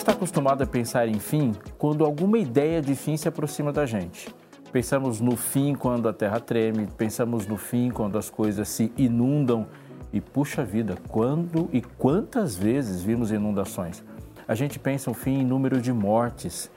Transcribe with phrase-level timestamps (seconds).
[0.00, 4.34] está acostumado a pensar em fim quando alguma ideia de fim se aproxima da gente.
[4.72, 9.66] Pensamos no fim quando a terra treme, pensamos no fim quando as coisas se inundam.
[10.12, 14.02] E puxa vida, quando e quantas vezes vimos inundações?
[14.48, 16.70] A gente pensa o fim em número de mortes,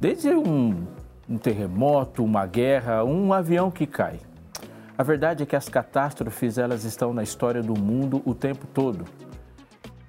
[0.00, 0.86] desde um,
[1.28, 4.20] um terremoto, uma guerra, um avião que cai.
[4.96, 9.04] A verdade é que as catástrofes elas estão na história do mundo o tempo todo.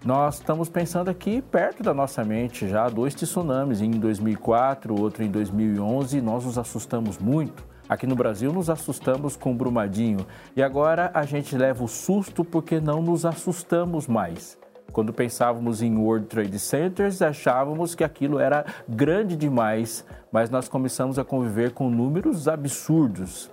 [0.05, 5.31] Nós estamos pensando aqui perto da nossa mente já dois tsunamis, em 2004, outro em
[5.31, 7.63] 2011, nós nos assustamos muito.
[7.87, 10.27] Aqui no Brasil nos assustamos com Brumadinho
[10.57, 14.57] e agora a gente leva o susto porque não nos assustamos mais.
[14.91, 21.17] Quando pensávamos em World Trade Centers, achávamos que aquilo era grande demais, mas nós começamos
[21.17, 23.49] a conviver com números absurdos.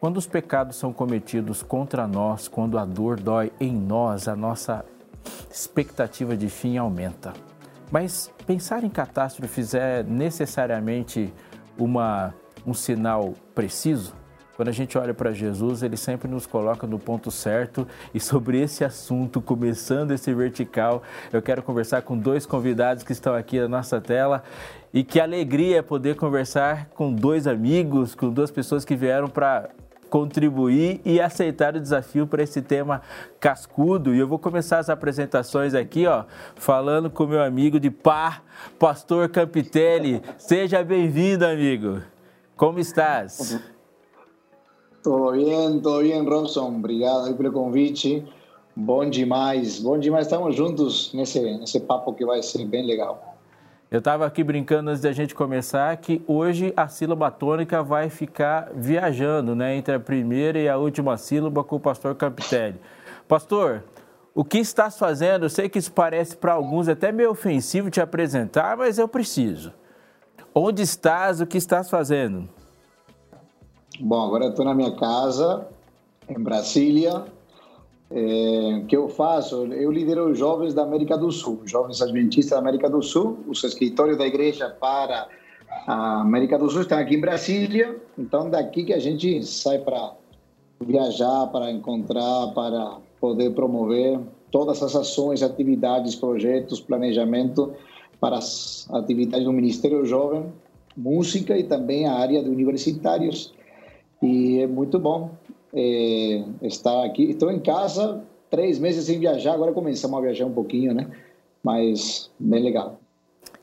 [0.00, 4.86] Quando os pecados são cometidos contra nós, quando a dor dói em nós, a nossa
[5.50, 7.32] expectativa de fim aumenta.
[7.90, 11.32] Mas pensar em catástrofes é necessariamente
[11.78, 12.34] uma,
[12.66, 14.14] um sinal preciso?
[14.58, 17.86] Quando a gente olha para Jesus, ele sempre nos coloca no ponto certo.
[18.12, 21.00] E sobre esse assunto, começando esse vertical,
[21.32, 24.42] eu quero conversar com dois convidados que estão aqui na nossa tela.
[24.92, 29.70] E que alegria poder conversar com dois amigos, com duas pessoas que vieram para
[30.08, 33.02] contribuir e aceitar o desafio para esse tema
[33.38, 34.14] cascudo.
[34.14, 36.24] E eu vou começar as apresentações aqui, ó,
[36.56, 38.44] falando com meu amigo de par,
[38.78, 40.22] Pastor Campitelli.
[40.36, 42.02] Seja bem-vindo, amigo.
[42.56, 43.60] Como estás?
[45.02, 46.68] Tudo bem, tudo bem, Robson.
[46.68, 48.24] Obrigado pelo convite.
[48.74, 50.26] Bom demais, bom demais.
[50.26, 53.27] Estamos juntos nesse, nesse papo que vai ser bem legal.
[53.90, 58.70] Eu estava aqui brincando antes da gente começar que hoje a sílaba tônica vai ficar
[58.74, 62.78] viajando, né, entre a primeira e a última sílaba com o pastor Capitelli.
[63.26, 63.82] Pastor,
[64.34, 65.46] o que estás fazendo?
[65.46, 69.72] Eu sei que isso parece para alguns até meio ofensivo te apresentar, mas eu preciso.
[70.54, 71.40] Onde estás?
[71.40, 72.46] O que estás fazendo?
[73.98, 75.66] Bom, agora estou na minha casa,
[76.28, 77.24] em Brasília,
[78.10, 82.58] é, que eu faço, eu lidero os jovens da América do Sul, jovens adventistas da
[82.58, 85.28] América do Sul, os escritórios da igreja para
[85.86, 90.14] a América do Sul estão aqui em Brasília, então daqui que a gente sai para
[90.80, 94.18] viajar, para encontrar, para poder promover
[94.50, 97.74] todas as ações, atividades, projetos, planejamento
[98.20, 100.46] para as atividades do Ministério Jovem,
[100.96, 103.52] música e também a área de universitários.
[104.22, 105.30] E é muito bom
[105.74, 107.30] é, estar aqui.
[107.30, 111.08] Estou em casa, três meses sem viajar, agora começamos a viajar um pouquinho, né?
[111.62, 112.98] Mas bem legal.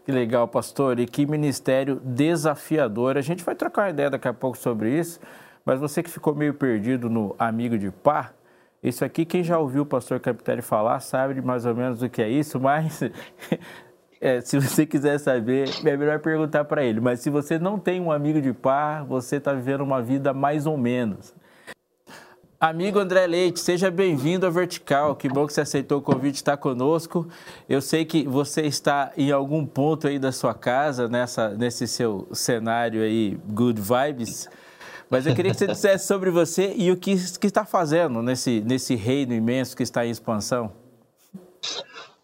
[0.06, 1.00] Que legal, pastor.
[1.00, 3.18] E que ministério desafiador.
[3.18, 5.20] A gente vai trocar uma ideia daqui a pouco sobre isso,
[5.66, 8.36] mas você que ficou meio perdido no Amigo de Par,
[8.84, 12.22] isso aqui, quem já ouviu o pastor Capitelli falar, sabe mais ou menos o que
[12.22, 13.02] é isso, mas
[14.22, 17.00] é, se você quiser saber, é melhor perguntar para ele.
[17.00, 20.68] Mas se você não tem um amigo de par, você está vivendo uma vida mais
[20.68, 21.34] ou menos.
[22.60, 25.14] Amigo André Leite, seja bem-vindo à Vertical.
[25.18, 27.28] Que bom que você aceitou o convite de estar conosco.
[27.68, 32.26] Eu sei que você está em algum ponto aí da sua casa, nessa, nesse seu
[32.32, 34.48] cenário aí, Good Vibes.
[35.10, 38.62] Mas eu queria que você dissesse sobre você e o que, que está fazendo nesse,
[38.62, 40.72] nesse reino imenso que está em expansão.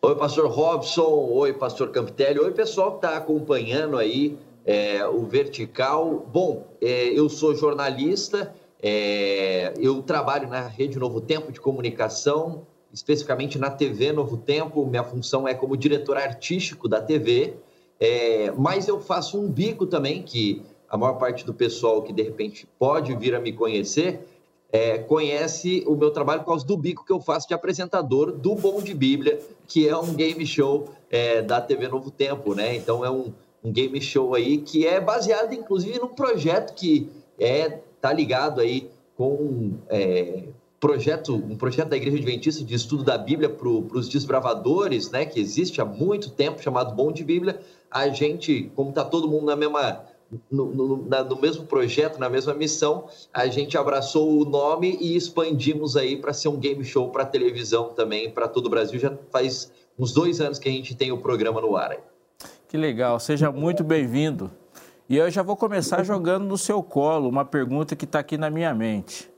[0.01, 1.27] Oi, pastor Robson.
[1.29, 2.39] Oi, pastor Campitelli.
[2.39, 6.25] Oi, pessoal que está acompanhando aí é, o Vertical.
[6.31, 13.57] Bom, é, eu sou jornalista é, eu trabalho na Rede Novo Tempo de Comunicação, especificamente
[13.57, 14.85] na TV Novo Tempo.
[14.85, 17.53] Minha função é como diretor artístico da TV,
[17.99, 22.23] é, mas eu faço um bico também, que a maior parte do pessoal que de
[22.23, 24.27] repente pode vir a me conhecer
[24.71, 28.55] é, conhece o meu trabalho por causa do bico que eu faço de apresentador do
[28.55, 32.75] Bom de Bíblia, que é um game show é, da TV Novo Tempo, né?
[32.75, 37.79] Então é um, um game show aí que é baseado, inclusive, num projeto que é
[38.01, 40.45] está ligado aí com é,
[40.79, 45.39] projeto, um projeto da Igreja Adventista de estudo da Bíblia para os desbravadores, né, que
[45.39, 47.61] existe há muito tempo, chamado Bom de Bíblia.
[47.91, 50.03] A gente, como está todo mundo na mesma,
[50.49, 55.15] no, no, na, no, mesmo projeto, na mesma missão, a gente abraçou o nome e
[55.15, 58.99] expandimos aí para ser um game show para televisão também, para todo o Brasil.
[58.99, 61.91] Já faz uns dois anos que a gente tem o programa no ar.
[61.91, 61.99] Aí.
[62.67, 64.49] Que legal, seja muito bem-vindo.
[65.11, 68.49] E eu já vou começar jogando no seu colo uma pergunta que está aqui na
[68.49, 69.29] minha mente.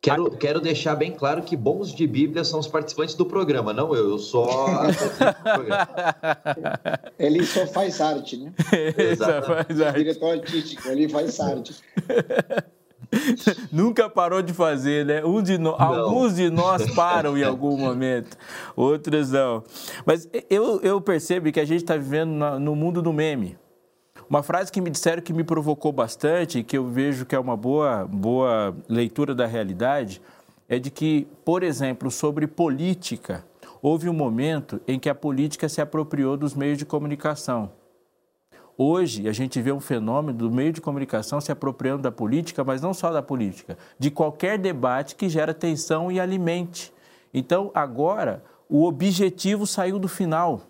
[0.00, 3.92] Quero, quero deixar bem claro que bons de Bíblia são os participantes do programa, não
[3.92, 4.10] eu.
[4.10, 4.46] Eu só.
[7.18, 8.52] ele só faz arte, né?
[8.72, 9.98] Ele só faz arte.
[9.98, 11.74] Diretor artístico, ele faz arte.
[13.72, 15.24] Nunca parou de fazer, né?
[15.24, 15.70] Um de no...
[15.70, 18.36] Alguns de nós param em algum momento,
[18.76, 19.64] outros não.
[20.06, 23.58] Mas eu, eu percebo que a gente está vivendo no mundo do meme.
[24.28, 27.56] Uma frase que me disseram que me provocou bastante, que eu vejo que é uma
[27.56, 30.20] boa, boa leitura da realidade,
[30.68, 33.44] é de que, por exemplo, sobre política,
[33.82, 37.70] houve um momento em que a política se apropriou dos meios de comunicação.
[38.76, 42.80] Hoje, a gente vê um fenômeno do meio de comunicação se apropriando da política, mas
[42.80, 46.92] não só da política, de qualquer debate que gera tensão e alimente.
[47.32, 50.62] Então, agora, o objetivo saiu do final.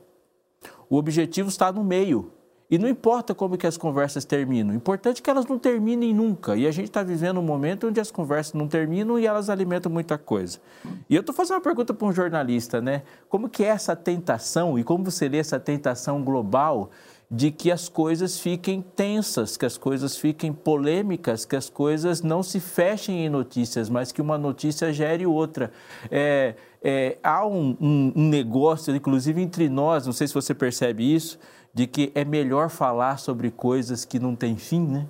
[0.90, 2.30] O objetivo está no meio.
[2.70, 6.14] E não importa como que as conversas terminam, o importante é que elas não terminem
[6.14, 6.56] nunca.
[6.56, 9.92] E a gente está vivendo um momento onde as conversas não terminam e elas alimentam
[9.92, 10.58] muita coisa.
[11.08, 13.02] E eu estou fazendo uma pergunta para um jornalista, né?
[13.28, 16.90] Como que é essa tentação e como você lê essa tentação global
[17.30, 22.42] de que as coisas fiquem tensas, que as coisas fiquem polêmicas, que as coisas não
[22.42, 25.72] se fechem em notícias, mas que uma notícia gere outra.
[26.10, 31.14] É, é, há um, um, um negócio, inclusive entre nós, não sei se você percebe
[31.14, 31.38] isso,
[31.74, 35.08] de que é melhor falar sobre coisas que não têm fim, né?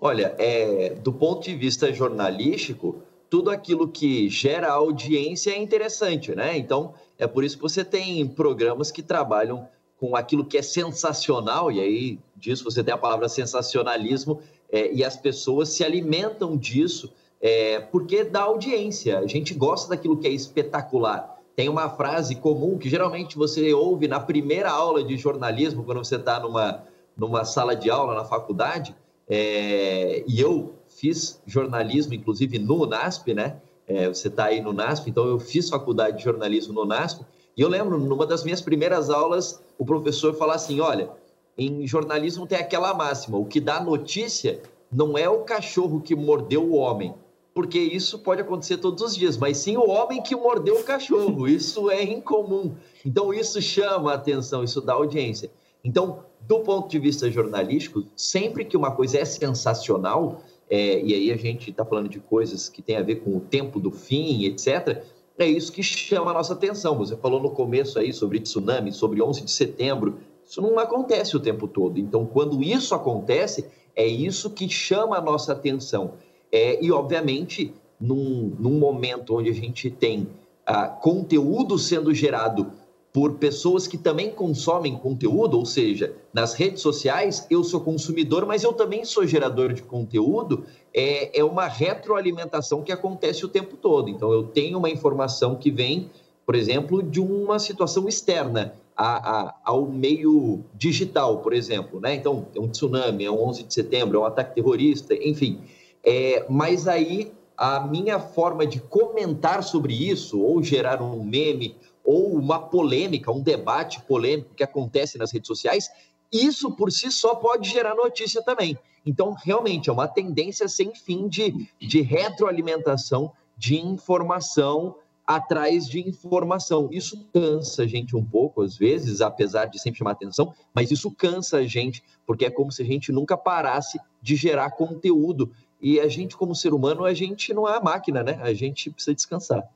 [0.00, 6.56] Olha, é, do ponto de vista jornalístico, tudo aquilo que gera audiência é interessante, né?
[6.56, 9.68] Então, é por isso que você tem programas que trabalham
[9.98, 15.04] com aquilo que é sensacional, e aí disso você tem a palavra sensacionalismo, é, e
[15.04, 19.18] as pessoas se alimentam disso é, porque dá audiência.
[19.18, 21.33] A gente gosta daquilo que é espetacular.
[21.56, 26.16] Tem uma frase comum que geralmente você ouve na primeira aula de jornalismo, quando você
[26.16, 26.82] está numa,
[27.16, 28.94] numa sala de aula na faculdade,
[29.28, 33.56] é, e eu fiz jornalismo, inclusive no NASP, né?
[33.86, 37.24] É, você está aí no NASP, então eu fiz faculdade de jornalismo no NASP,
[37.56, 41.10] e eu lembro, numa das minhas primeiras aulas, o professor falar assim: olha,
[41.56, 44.60] em jornalismo tem aquela máxima, o que dá notícia
[44.90, 47.14] não é o cachorro que mordeu o homem,
[47.54, 51.46] porque isso pode acontecer todos os dias, mas sim o homem que mordeu o cachorro.
[51.46, 52.74] Isso é incomum.
[53.06, 55.50] Então, isso chama a atenção, isso dá audiência.
[55.84, 61.30] Então, do ponto de vista jornalístico, sempre que uma coisa é sensacional, é, e aí
[61.30, 64.44] a gente está falando de coisas que tem a ver com o tempo do fim,
[64.44, 65.04] etc.,
[65.38, 66.96] é isso que chama a nossa atenção.
[66.98, 70.18] Você falou no começo aí sobre tsunami, sobre 11 de setembro.
[70.46, 71.98] Isso não acontece o tempo todo.
[71.98, 73.66] Então, quando isso acontece,
[73.96, 76.14] é isso que chama a nossa atenção.
[76.54, 80.28] É, e, obviamente, num, num momento onde a gente tem
[80.64, 82.70] ah, conteúdo sendo gerado
[83.12, 88.62] por pessoas que também consomem conteúdo, ou seja, nas redes sociais, eu sou consumidor, mas
[88.62, 90.64] eu também sou gerador de conteúdo,
[90.94, 94.08] é, é uma retroalimentação que acontece o tempo todo.
[94.08, 96.08] Então, eu tenho uma informação que vem,
[96.46, 102.00] por exemplo, de uma situação externa a, a, ao meio digital, por exemplo.
[102.00, 102.14] Né?
[102.14, 105.58] Então, é um tsunami, é um 11 de setembro, é um ataque terrorista, enfim.
[106.04, 112.34] É, mas aí, a minha forma de comentar sobre isso, ou gerar um meme, ou
[112.34, 115.88] uma polêmica, um debate polêmico que acontece nas redes sociais,
[116.30, 118.76] isso por si só pode gerar notícia também.
[119.06, 124.96] Então, realmente, é uma tendência sem fim de, de retroalimentação de informação
[125.26, 126.88] atrás de informação.
[126.92, 131.10] Isso cansa a gente um pouco, às vezes, apesar de sempre chamar atenção, mas isso
[131.10, 135.50] cansa a gente, porque é como se a gente nunca parasse de gerar conteúdo.
[135.84, 138.40] E a gente, como ser humano, a gente não é máquina, né?
[138.40, 139.68] A gente precisa descansar.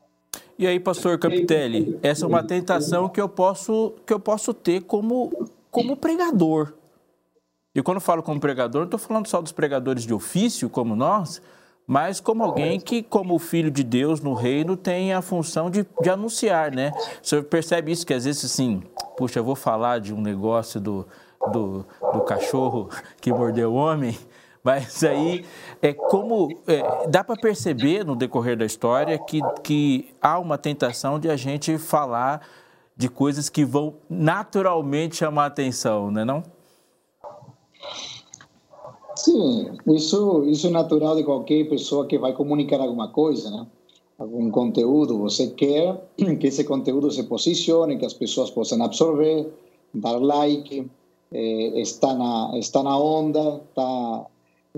[0.58, 4.84] E aí, pastor Capitelli, essa é uma tentação que eu posso, que eu posso ter
[4.84, 6.72] como, como pregador.
[7.74, 11.42] E quando falo como pregador, não estou falando só dos pregadores de ofício, como nós,
[11.86, 16.08] mas como alguém que, como filho de Deus no reino, tem a função de, de
[16.08, 16.90] anunciar, né?
[17.22, 18.82] Você percebe isso, que às vezes assim,
[19.14, 21.06] puxa, eu vou falar de um negócio do,
[21.52, 21.84] do,
[22.14, 22.88] do cachorro
[23.20, 24.16] que mordeu o homem,
[24.62, 25.44] mas aí,
[25.80, 31.18] é como é, dá para perceber no decorrer da história que, que há uma tentação
[31.18, 32.46] de a gente falar
[32.96, 36.42] de coisas que vão naturalmente chamar atenção, não é não?
[39.14, 43.66] Sim, isso, isso é natural de qualquer pessoa que vai comunicar alguma coisa, né?
[44.18, 45.18] algum conteúdo.
[45.18, 49.48] Você quer que esse conteúdo se posicione, que as pessoas possam absorver,
[49.94, 50.90] dar like,
[51.32, 54.26] eh, está, na, está na onda, está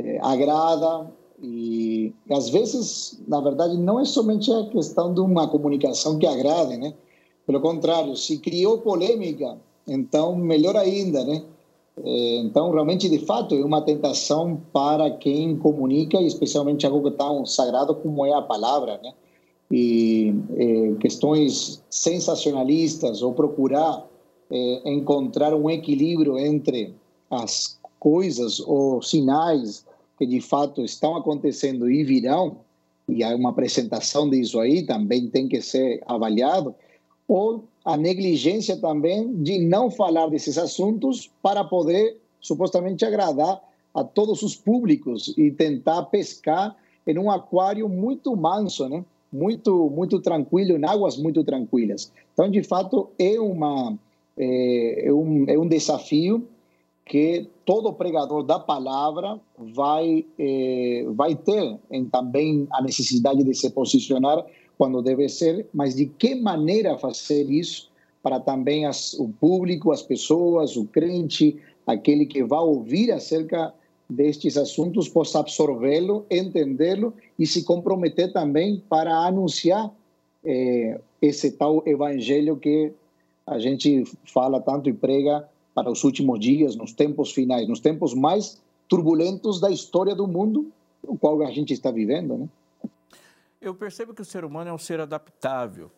[0.05, 1.11] eh, agrada
[1.43, 6.77] e às vezes, na verdade, não é somente a questão de uma comunicação que agrade,
[6.77, 6.93] né?
[7.47, 9.57] Pelo contrário, se criou polêmica,
[9.89, 11.43] então melhor ainda, né?
[12.05, 17.95] Eh, então, realmente, de fato, é uma tentação para quem comunica, especialmente algo tão sagrado
[17.95, 19.13] como é a palavra, né?
[19.71, 24.05] E eh, questões sensacionalistas ou procurar
[24.51, 26.95] eh, encontrar um equilíbrio entre
[27.31, 29.87] as coisas ou sinais
[30.21, 32.59] que de fato estão acontecendo e virão,
[33.09, 36.75] e há uma apresentação disso aí, também tem que ser avaliado,
[37.27, 43.63] ou a negligência também de não falar desses assuntos para poder supostamente agradar
[43.95, 49.03] a todos os públicos e tentar pescar em um aquário muito manso, né?
[49.33, 52.13] Muito muito tranquilo, em águas muito tranquilas.
[52.35, 53.99] Então, de fato, é uma
[54.37, 56.47] é, é um, é um desafio
[57.11, 63.69] que todo pregador da palavra vai é, vai ter em também a necessidade de se
[63.71, 64.47] posicionar
[64.79, 67.91] quando deve ser, mas de que maneira fazer isso
[68.23, 73.75] para também as, o público, as pessoas, o crente, aquele que vai ouvir acerca
[74.09, 79.93] destes assuntos possa absorvê-lo, entendê-lo e se comprometer também para anunciar
[80.45, 82.93] eh, esse tal evangelho que
[83.45, 88.15] a gente fala tanto e prega para os últimos dias, nos tempos finais, nos tempos
[88.15, 90.73] mais turbulentos da história do mundo,
[91.03, 92.49] o qual a gente está vivendo, né?
[93.61, 95.91] Eu percebo que o ser humano é um ser adaptável.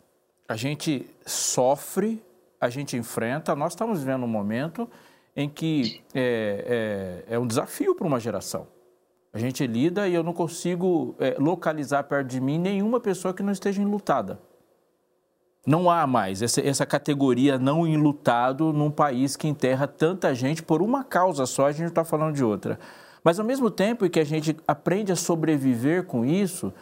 [0.49, 2.21] A gente sofre,
[2.61, 3.55] a gente enfrenta.
[3.55, 4.89] Nós estamos vivendo um momento
[5.37, 8.67] em que é, é, é um desafio para uma geração.
[9.33, 13.43] A gente lida e eu não consigo é, localizar perto de mim nenhuma pessoa que
[13.43, 14.39] não esteja enlutada.
[15.67, 20.83] Não há mais essa, essa categoria não enlutado num país que enterra tanta gente por
[20.83, 22.79] uma causa só, a gente está falando de outra.
[23.23, 26.73] Mas ao mesmo tempo que a gente aprende a sobreviver com isso,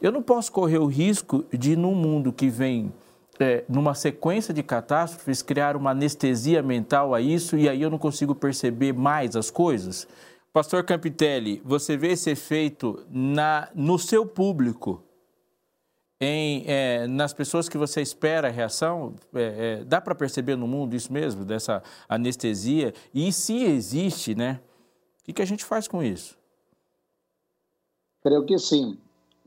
[0.00, 2.90] eu não posso correr o risco de, num mundo que vem
[3.38, 7.98] é, numa sequência de catástrofes, criar uma anestesia mental a isso e aí eu não
[7.98, 10.06] consigo perceber mais as coisas?
[10.52, 15.02] Pastor Campitelli, você vê esse efeito na, no seu público,
[16.20, 19.14] em, é, nas pessoas que você espera a reação?
[19.34, 22.92] É, é dá para perceber no mundo isso mesmo, dessa anestesia?
[23.14, 24.60] E se existe, né?
[25.20, 26.38] O que, que a gente faz com isso?
[28.22, 28.98] Creio que sim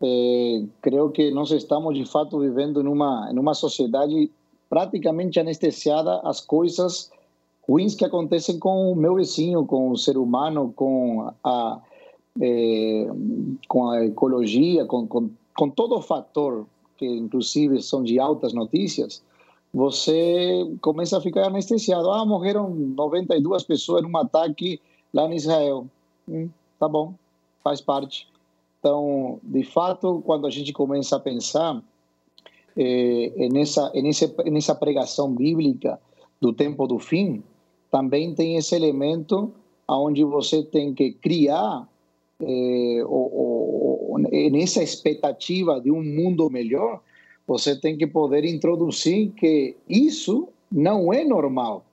[0.03, 4.29] eh, creo que nós estamos de fato vivendo numa numa sociedade
[4.69, 7.09] praticamente anestesiada às coisas
[7.65, 11.79] ruins que acontecem com o meu vizinho, com o ser humano, com a
[12.41, 13.07] eh,
[13.67, 16.65] com a ecologia, com, com, com todo o fator
[16.97, 19.23] que inclusive são de altas notícias,
[19.73, 22.11] você começa a ficar anestesiado.
[22.11, 24.79] Ah, morreram 92 pessoas num ataque
[25.13, 25.87] lá em Israel.
[26.27, 27.13] Hum, tá bom,
[27.63, 28.27] faz parte.
[28.79, 31.81] Então, de fato, quando a gente começa a pensar
[32.77, 35.99] eh, nessa, nessa, nessa pregação bíblica
[36.39, 37.41] do tempo do fim,
[37.89, 39.51] também tem esse elemento
[39.87, 41.87] onde você tem que criar
[42.41, 43.52] eh, ou, ou,
[44.17, 47.01] nessa expectativa de um mundo melhor,
[47.47, 51.85] você tem que poder introduzir que isso não é normal.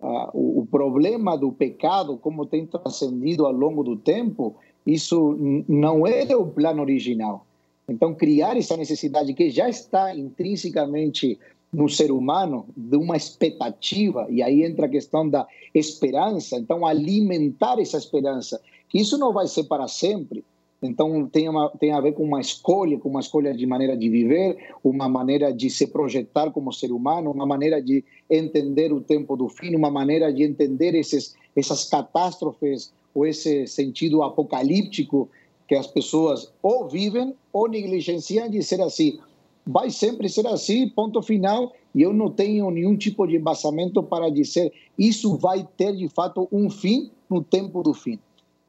[0.00, 5.36] Ah, o, o problema do pecado, como tem transcendido ao longo do tempo, isso
[5.68, 7.44] não é o plano original.
[7.88, 11.38] Então, criar essa necessidade que já está intrinsecamente
[11.72, 16.56] no ser humano, de uma expectativa, e aí entra a questão da esperança.
[16.56, 20.44] Então, alimentar essa esperança, que isso não vai ser para sempre.
[20.80, 24.08] Então, tem, uma, tem a ver com uma escolha, com uma escolha de maneira de
[24.08, 29.36] viver, uma maneira de se projetar como ser humano, uma maneira de entender o tempo
[29.36, 35.28] do fim, uma maneira de entender esses, essas catástrofes ou esse sentido apocalíptico
[35.66, 39.18] que as pessoas ou vivem ou negligenciam de ser assim.
[39.66, 44.30] Vai sempre ser assim, ponto final, e eu não tenho nenhum tipo de embasamento para
[44.30, 48.18] dizer isso vai ter de fato um fim no tempo do fim.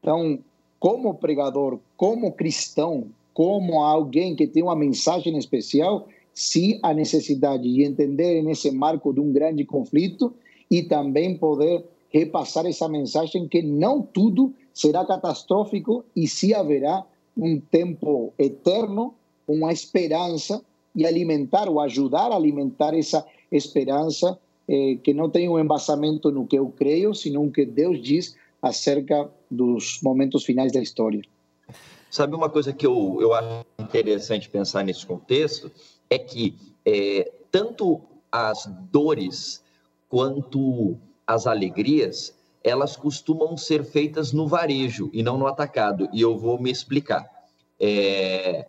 [0.00, 0.38] Então,
[0.78, 7.82] como pregador, como cristão, como alguém que tem uma mensagem especial, se a necessidade de
[7.82, 10.32] entender nesse marco de um grande conflito
[10.70, 17.04] e também poder repassar essa mensagem que não tudo será catastrófico e se haverá
[17.36, 19.12] um tempo eterno,
[19.46, 20.64] uma esperança
[20.96, 26.46] e alimentar ou ajudar a alimentar essa esperança eh, que não tem um embasamento no
[26.46, 31.20] que eu creio, sino no que Deus diz acerca dos momentos finais da história.
[32.10, 35.70] Sabe uma coisa que eu, eu acho interessante pensar nesse contexto?
[36.08, 38.00] É que é, tanto
[38.30, 39.62] as dores
[40.08, 40.96] quanto
[41.26, 46.08] as alegrias, elas costumam ser feitas no varejo e não no atacado.
[46.12, 47.28] E eu vou me explicar.
[47.78, 48.68] É...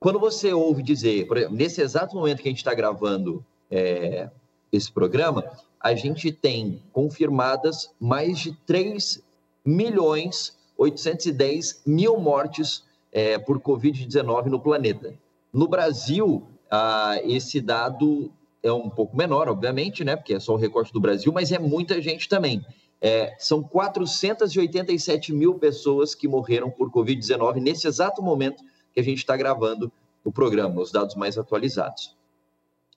[0.00, 4.28] Quando você ouve dizer, por exemplo, nesse exato momento que a gente está gravando é,
[4.70, 5.44] esse programa,
[5.80, 9.22] a gente tem confirmadas mais de 3
[9.64, 15.14] milhões 810 mil mortes é, por Covid-19 no planeta.
[15.52, 20.16] No Brasil, ah, esse dado é um pouco menor, obviamente, né?
[20.16, 22.64] Porque é só o recorte do Brasil, mas é muita gente também.
[23.00, 29.18] É, são 487 mil pessoas que morreram por Covid-19 nesse exato momento que a gente
[29.18, 29.92] está gravando
[30.24, 32.16] o programa, os dados mais atualizados.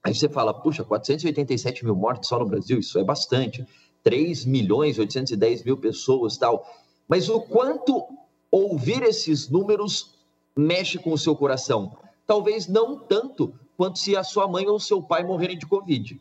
[0.01, 3.67] Aí você fala, puxa, 487 mil mortes só no Brasil, isso é bastante.
[4.03, 6.65] 3 milhões 810 mil pessoas tal.
[7.07, 8.03] Mas o quanto
[8.51, 10.15] ouvir esses números
[10.55, 11.95] mexe com o seu coração?
[12.25, 16.19] Talvez não tanto quanto se a sua mãe ou seu pai morrerem de Covid.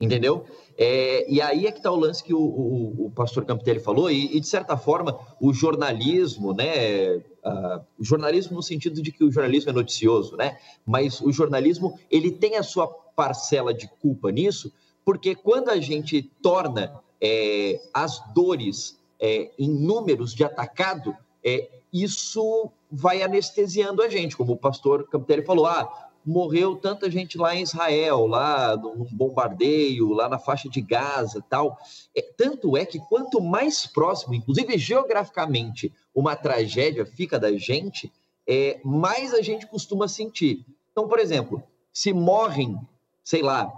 [0.00, 0.46] Entendeu?
[0.78, 4.10] É, e aí é que está o lance que o, o, o pastor Campitelli falou,
[4.10, 7.16] e, e, de certa forma o jornalismo, né?
[7.44, 10.58] Uh, o jornalismo no sentido de que o jornalismo é noticioso, né?
[10.86, 14.72] Mas o jornalismo ele tem a sua parcela de culpa nisso,
[15.04, 22.70] porque quando a gente torna é, as dores é, em números de atacado, é, isso
[22.90, 27.62] vai anestesiando a gente, como o pastor Campitelli falou, ah, morreu tanta gente lá em
[27.62, 31.78] Israel, lá num bombardeio, lá na faixa de Gaza tal.
[32.14, 38.12] É, tanto é que quanto mais próximo, inclusive geograficamente, uma tragédia fica da gente,
[38.46, 40.64] é, mais a gente costuma sentir.
[40.92, 41.62] Então, por exemplo,
[41.92, 42.78] se morrem,
[43.22, 43.72] sei lá,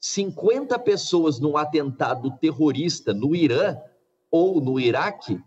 [0.00, 3.76] 50 pessoas num atentado terrorista no Irã
[4.30, 5.40] ou no Iraque,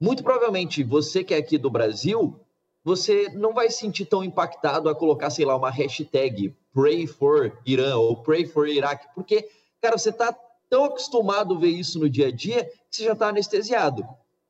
[0.00, 2.38] muito provavelmente você que é aqui do Brasil
[2.84, 7.58] você não vai se sentir tão impactado a colocar, sei lá, uma hashtag Pray for
[7.64, 9.48] Irã ou Pray for Iraque, porque,
[9.80, 10.36] cara, você está
[10.68, 14.04] tão acostumado a ver isso no dia a dia que você já está anestesiado.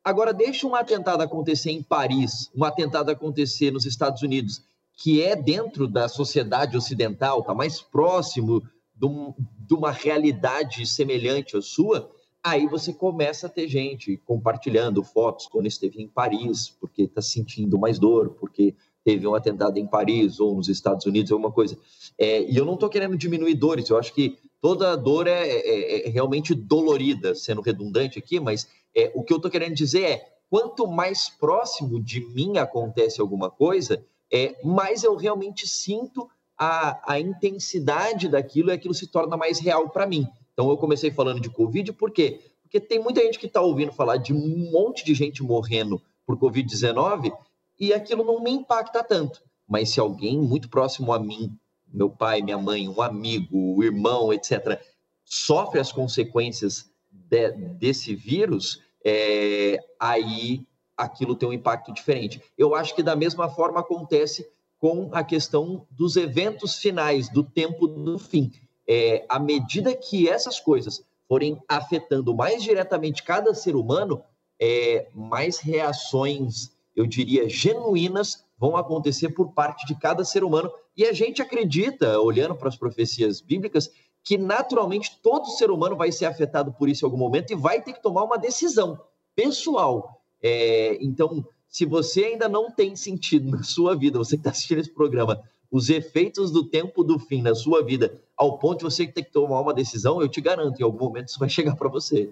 [0.04, 4.62] Agora, deixa um atentado acontecer em Paris, um atentado acontecer nos Estados Unidos,
[4.94, 8.62] que é dentro da sociedade ocidental, está mais próximo
[8.94, 12.10] de, um, de uma realidade semelhante à sua,
[12.44, 17.78] Aí você começa a ter gente compartilhando fotos quando esteve em Paris, porque está sentindo
[17.78, 21.78] mais dor, porque teve um atentado em Paris ou nos Estados Unidos, alguma coisa.
[22.18, 26.08] É, e eu não estou querendo diminuir dores, eu acho que toda dor é, é,
[26.08, 30.28] é realmente dolorida, sendo redundante aqui, mas é, o que eu estou querendo dizer é:
[30.50, 36.28] quanto mais próximo de mim acontece alguma coisa, é, mais eu realmente sinto
[36.58, 40.26] a, a intensidade daquilo e aquilo se torna mais real para mim.
[40.52, 42.40] Então eu comecei falando de Covid, por quê?
[42.62, 46.38] Porque tem muita gente que está ouvindo falar de um monte de gente morrendo por
[46.38, 47.32] Covid-19
[47.78, 49.42] e aquilo não me impacta tanto.
[49.68, 51.56] Mas se alguém muito próximo a mim,
[51.92, 54.80] meu pai, minha mãe, um amigo, um irmão, etc.,
[55.24, 62.42] sofre as consequências de, desse vírus, é, aí aquilo tem um impacto diferente.
[62.56, 67.86] Eu acho que da mesma forma acontece com a questão dos eventos finais, do tempo
[67.86, 68.50] do fim
[68.92, 74.22] é, à medida que essas coisas forem afetando mais diretamente cada ser humano,
[74.60, 80.70] é, mais reações, eu diria, genuínas vão acontecer por parte de cada ser humano.
[80.94, 83.90] E a gente acredita, olhando para as profecias bíblicas,
[84.22, 87.80] que naturalmente todo ser humano vai ser afetado por isso em algum momento e vai
[87.80, 89.00] ter que tomar uma decisão
[89.34, 90.20] pessoal.
[90.42, 94.80] É, então, se você ainda não tem sentido na sua vida, você que está assistindo
[94.80, 99.06] esse programa, os efeitos do tempo do fim na sua vida, ao ponto de você
[99.06, 101.88] ter que tomar uma decisão, eu te garanto, em algum momento isso vai chegar para
[101.88, 102.28] você.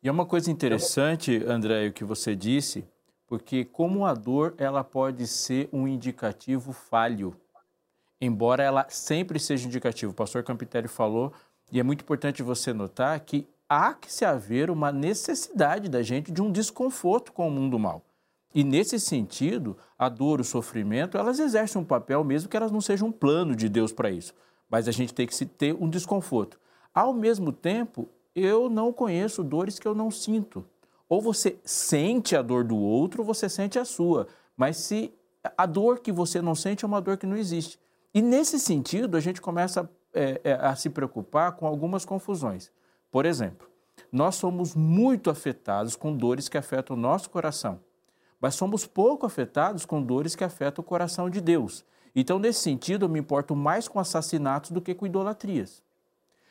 [0.00, 2.84] E é uma coisa interessante, André, o que você disse,
[3.26, 7.36] porque como a dor, ela pode ser um indicativo falho,
[8.20, 10.12] embora ela sempre seja indicativo.
[10.12, 11.32] O pastor Campitelli falou,
[11.70, 16.30] e é muito importante você notar que há que se haver uma necessidade da gente
[16.30, 18.02] de um desconforto com o mundo mal.
[18.54, 22.80] E nesse sentido, a dor, o sofrimento, elas exercem um papel mesmo que elas não
[22.80, 24.32] sejam um plano de Deus para isso.
[24.70, 26.58] Mas a gente tem que se ter um desconforto.
[26.94, 30.64] Ao mesmo tempo, eu não conheço dores que eu não sinto.
[31.08, 34.28] Ou você sente a dor do outro, ou você sente a sua.
[34.56, 35.12] Mas se
[35.58, 37.78] a dor que você não sente é uma dor que não existe.
[38.14, 42.70] E nesse sentido, a gente começa é, é, a se preocupar com algumas confusões.
[43.10, 43.68] Por exemplo,
[44.12, 47.80] nós somos muito afetados com dores que afetam o nosso coração
[48.40, 51.84] mas somos pouco afetados com dores que afetam o coração de Deus.
[52.14, 55.82] Então, nesse sentido, eu me importo mais com assassinatos do que com idolatrias.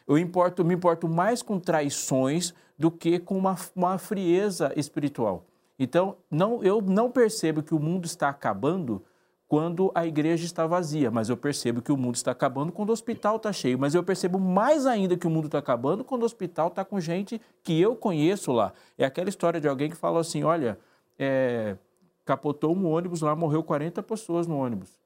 [0.08, 5.46] Eu importo, me importo mais com traições do que com uma, uma frieza espiritual.
[5.78, 9.04] Então, não, eu não percebo que o mundo está acabando
[9.48, 12.94] quando a igreja está vazia, mas eu percebo que o mundo está acabando quando o
[12.94, 13.80] hospital está cheio.
[13.80, 17.00] Mas eu percebo mais ainda que o mundo está acabando quando o hospital está com
[17.00, 18.74] gente que eu conheço lá.
[18.96, 20.78] É aquela história de alguém que fala assim: olha,
[21.18, 21.76] é,
[22.24, 24.99] capotou um ônibus lá, morreu 40 pessoas no ônibus.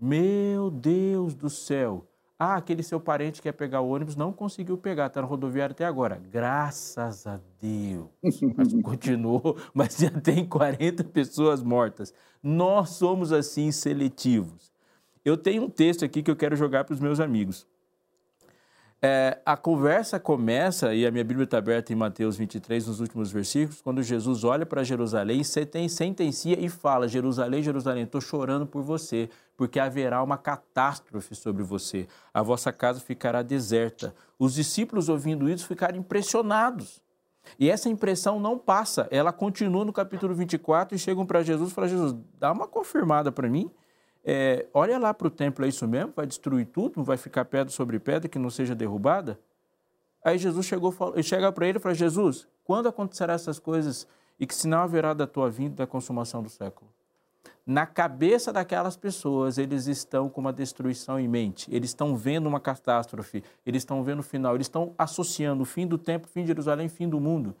[0.00, 2.06] Meu Deus do céu!
[2.38, 5.72] Ah, aquele seu parente que quer pegar o ônibus não conseguiu pegar, está na rodoviária
[5.72, 6.18] até agora.
[6.30, 8.08] Graças a Deus.
[8.56, 12.14] Mas continuou, mas já tem 40 pessoas mortas.
[12.42, 14.72] Nós somos assim seletivos.
[15.22, 17.66] Eu tenho um texto aqui que eu quero jogar para os meus amigos.
[19.02, 23.32] É, a conversa começa, e a minha Bíblia está aberta em Mateus 23, nos últimos
[23.32, 29.30] versículos, quando Jesus olha para Jerusalém, sentencia e fala: Jerusalém, Jerusalém, estou chorando por você,
[29.56, 32.06] porque haverá uma catástrofe sobre você.
[32.34, 34.14] A vossa casa ficará deserta.
[34.38, 37.00] Os discípulos, ouvindo isso, ficaram impressionados.
[37.58, 41.74] E essa impressão não passa, ela continua no capítulo 24 e chegam para Jesus e
[41.74, 43.70] falam: Jesus, dá uma confirmada para mim.
[44.24, 46.12] É, olha lá para o templo, é isso mesmo?
[46.14, 46.94] Vai destruir tudo?
[46.98, 49.38] Não vai ficar pedra sobre pedra que não seja derrubada?
[50.22, 54.06] Aí Jesus chegou chega para ele e fala: Jesus, quando acontecerão essas coisas
[54.38, 56.90] e que sinal haverá da tua vinda da consumação do século?
[57.64, 62.58] Na cabeça daquelas pessoas, eles estão com uma destruição em mente, eles estão vendo uma
[62.58, 66.48] catástrofe, eles estão vendo o final, eles estão associando o fim do tempo, fim de
[66.48, 67.54] Jerusalém, fim do mundo.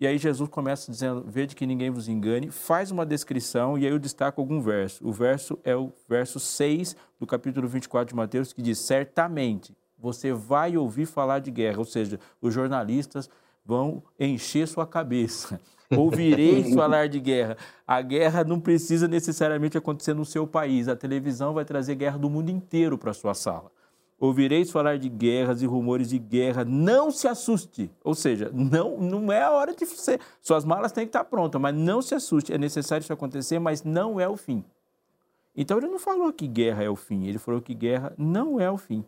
[0.00, 3.90] E aí Jesus começa dizendo: Vede que ninguém vos engane, faz uma descrição, e aí
[3.90, 5.06] eu destaco algum verso.
[5.06, 10.32] O verso é o verso 6 do capítulo 24 de Mateus, que diz: Certamente você
[10.32, 13.28] vai ouvir falar de guerra, ou seja, os jornalistas
[13.64, 15.60] vão encher sua cabeça.
[15.90, 17.56] Ouvireis falar de guerra.
[17.86, 20.86] A guerra não precisa necessariamente acontecer no seu país.
[20.86, 23.72] A televisão vai trazer guerra do mundo inteiro para a sua sala.
[24.20, 27.90] Ouvireis falar de guerras e rumores de guerra, não se assuste.
[28.02, 30.18] Ou seja, não, não é a hora de você.
[30.40, 32.52] Suas malas têm que estar prontas, mas não se assuste.
[32.52, 34.64] É necessário isso acontecer, mas não é o fim.
[35.56, 38.70] Então ele não falou que guerra é o fim, ele falou que guerra não é
[38.70, 39.04] o fim.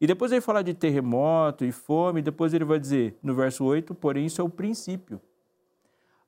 [0.00, 3.94] E depois ele fala de terremoto e fome, depois ele vai dizer no verso 8,
[3.94, 5.20] porém isso é o princípio.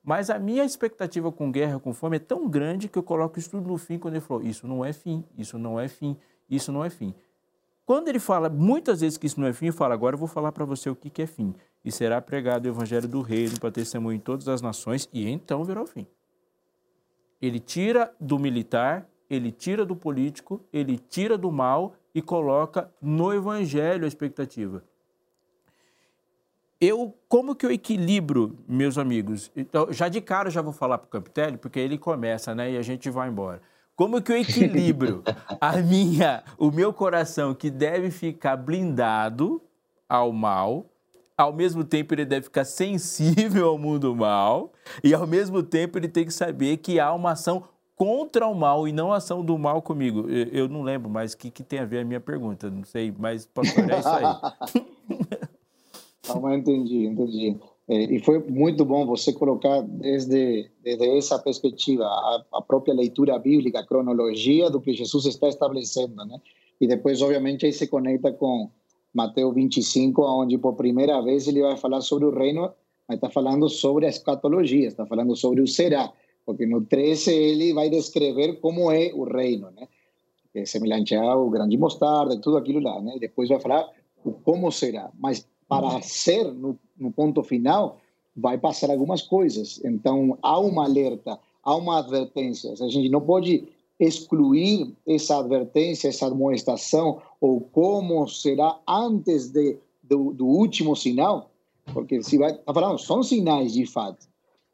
[0.03, 3.51] Mas a minha expectativa com guerra, com fome é tão grande que eu coloco isso
[3.51, 6.17] tudo no fim quando ele falou: isso não é fim, isso não é fim,
[6.49, 7.13] isso não é fim.
[7.87, 10.27] Quando ele fala muitas vezes que isso não é fim, ele fala: agora eu vou
[10.27, 11.55] falar para você o que, que é fim.
[11.85, 15.63] E será pregado o evangelho do reino para testemunho em todas as nações, e então
[15.63, 16.05] virá o fim.
[17.41, 23.33] Ele tira do militar, ele tira do político, ele tira do mal e coloca no
[23.33, 24.83] evangelho a expectativa.
[26.81, 29.49] Eu, como que eu equilibro, meus amigos?
[29.55, 32.77] Então, já de cara já vou falar para o Campitelli, porque ele começa, né, e
[32.77, 33.61] a gente vai embora.
[33.97, 35.23] Como que eu equilibro
[35.59, 39.59] a minha, o meu coração que deve ficar blindado
[40.07, 40.85] ao mal,
[41.35, 44.71] ao mesmo tempo ele deve ficar sensível ao mundo mal,
[45.03, 47.63] e ao mesmo tempo ele tem que saber que há uma ação
[47.95, 50.29] contra o mal e não a ação do mal comigo.
[50.29, 52.83] Eu, eu não lembro mais o que, que, tem a ver a minha pergunta, não
[52.83, 54.25] sei, mas pastor, é isso aí.
[56.39, 57.59] não, entendi, entendi.
[57.89, 63.79] E foi muito bom você colocar desde, desde essa perspectiva a, a, própria leitura bíblica,
[63.79, 66.37] a cronologia do que Jesus está estabelecendo, né?
[66.81, 68.69] E depois, obviamente, aí se conecta com
[69.13, 72.69] Mateus 25, onde por primeira vez ele vai falar sobre o reino,
[73.07, 76.11] mas está falando sobre a escatologia, está falando sobre o será,
[76.45, 79.87] porque no 13 ele vai descrever como é o reino, né?
[80.53, 83.13] É semelhante ao grande mostarda, tudo aquilo lá, né?
[83.15, 83.89] E depois vai falar
[84.25, 87.97] o como será, mas para ser no, no ponto final,
[88.35, 89.83] vai passar algumas coisas.
[89.83, 92.71] Então, há uma alerta, há uma advertência.
[92.73, 93.67] A gente não pode
[93.99, 101.49] excluir essa advertência, essa admoestação, ou como será antes de, do, do último sinal,
[101.93, 104.27] porque se vai tá falando, são sinais de fato,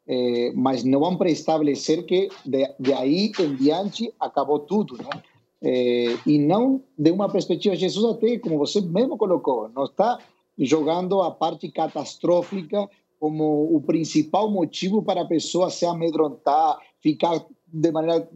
[0.06, 5.22] é, mas não vão preestabelecer que de, de aí em diante acabou tudo, né?
[5.66, 10.18] É, e não de uma perspectiva, Jesus até, como você mesmo colocou, não está
[10.58, 12.88] jogando a parte catastrófica
[13.18, 18.28] como o principal motivo para a pessoa se amedrontar, ficar de maneira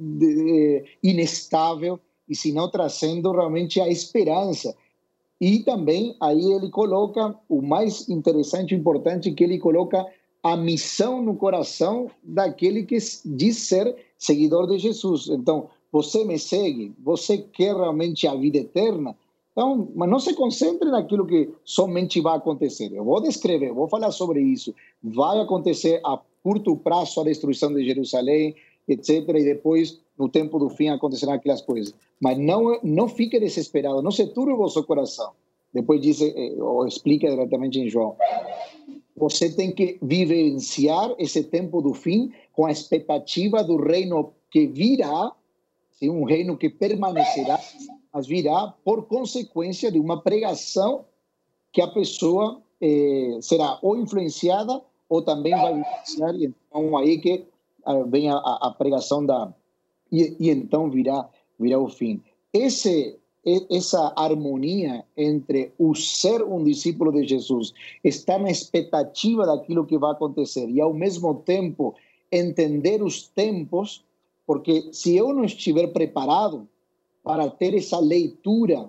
[1.03, 4.77] inestável, e se não trazendo realmente a esperança.
[5.41, 10.05] E também aí ele coloca o mais interessante e importante que ele coloca
[10.43, 15.29] a missão no coração daquele que diz ser seguidor de Jesus.
[15.29, 19.17] Então, você me segue, você quer realmente a vida eterna,
[19.59, 22.93] então, mas não se concentre naquilo que somente vai acontecer.
[22.93, 24.73] Eu vou descrever, vou falar sobre isso.
[25.03, 28.55] Vai acontecer a curto prazo a destruição de Jerusalém,
[28.87, 29.29] etc.
[29.31, 31.93] E depois, no tempo do fim, acontecerão aquelas coisas.
[32.21, 35.33] Mas não, não fique desesperado, não se turbe o vosso coração.
[35.75, 38.15] Depois diz, eh, ou explica diretamente em João.
[39.17, 45.33] Você tem que vivenciar esse tempo do fim com a expectativa do reino que virá,
[46.01, 47.59] um reino que permanecerá
[48.19, 51.05] mas virá por consequência de uma pregação
[51.73, 57.45] que a pessoa eh, será ou influenciada ou também vai influenciar, e então aí que
[57.87, 59.55] uh, vem a, a, pregação da.
[60.11, 61.29] E, e, então virá,
[61.61, 62.21] virá o fim.
[62.53, 63.17] Esse,
[63.71, 70.11] essa harmonia entre o ser um discípulo de Jesus, estar na expectativa daquilo que vai
[70.11, 71.95] acontecer e, ao mesmo tempo,
[72.33, 74.05] entender os tempos,
[74.45, 76.67] porque se eu não estiver preparado,
[77.29, 78.89] para ter essa leitura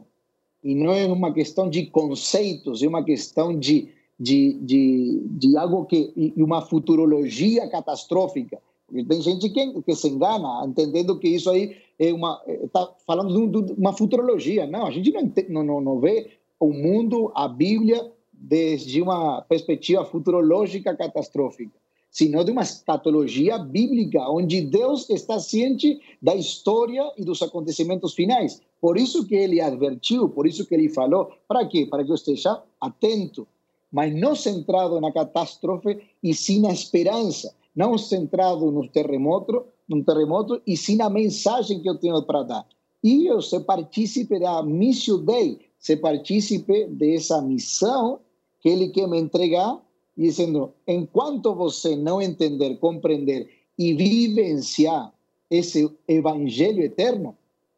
[0.64, 5.84] e não é uma questão de conceitos, é uma questão de, de, de, de algo
[5.84, 6.14] que.
[6.16, 8.58] e uma futurologia catastrófica.
[8.88, 12.42] Porque tem gente que, que se engana, entendendo que isso aí é uma.
[12.48, 14.66] está falando de uma futurologia.
[14.66, 15.12] Não, a gente
[15.50, 16.30] não, não, não vê
[16.62, 21.78] o mundo, a Bíblia, desde uma perspectiva futurológica catastrófica,
[22.12, 28.62] sino de uma escatologia bíblica, onde Deus está ciente da história e dos acontecimentos finais.
[28.82, 31.32] Por isso que ele advertiu, por isso que ele falou.
[31.48, 31.86] Para quê?
[31.86, 33.48] Para que eu esteja atento,
[33.92, 40.62] mas não centrado na catástrofe e sim na esperança, não centrado no terremoto, no terremoto
[40.66, 42.68] e sim na mensagem que eu tenho para dar.
[43.04, 48.20] E eu ser partícipe da Missio Dei, ser partícipe dessa missão
[48.60, 49.80] que ele quer me entregar,
[50.20, 55.14] dizendo: enquanto você não entender, compreender e vivenciar
[55.50, 57.36] esse evangelho eterno,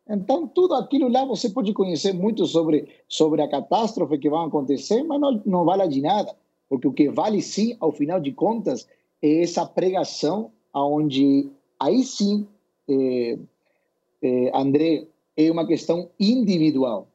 [0.10, 5.04] então tudo aquilo lá você pode conhecer muito sobre sobre a catástrofe que vai acontecer,
[5.04, 6.36] mas não, não vale de nada,
[6.68, 8.88] porque o que vale sim, ao final de contas,
[9.22, 11.48] é essa pregação aonde
[11.80, 12.48] aí sim,
[12.90, 13.38] é,
[14.24, 15.06] é, André,
[15.38, 17.08] é uma questão individual,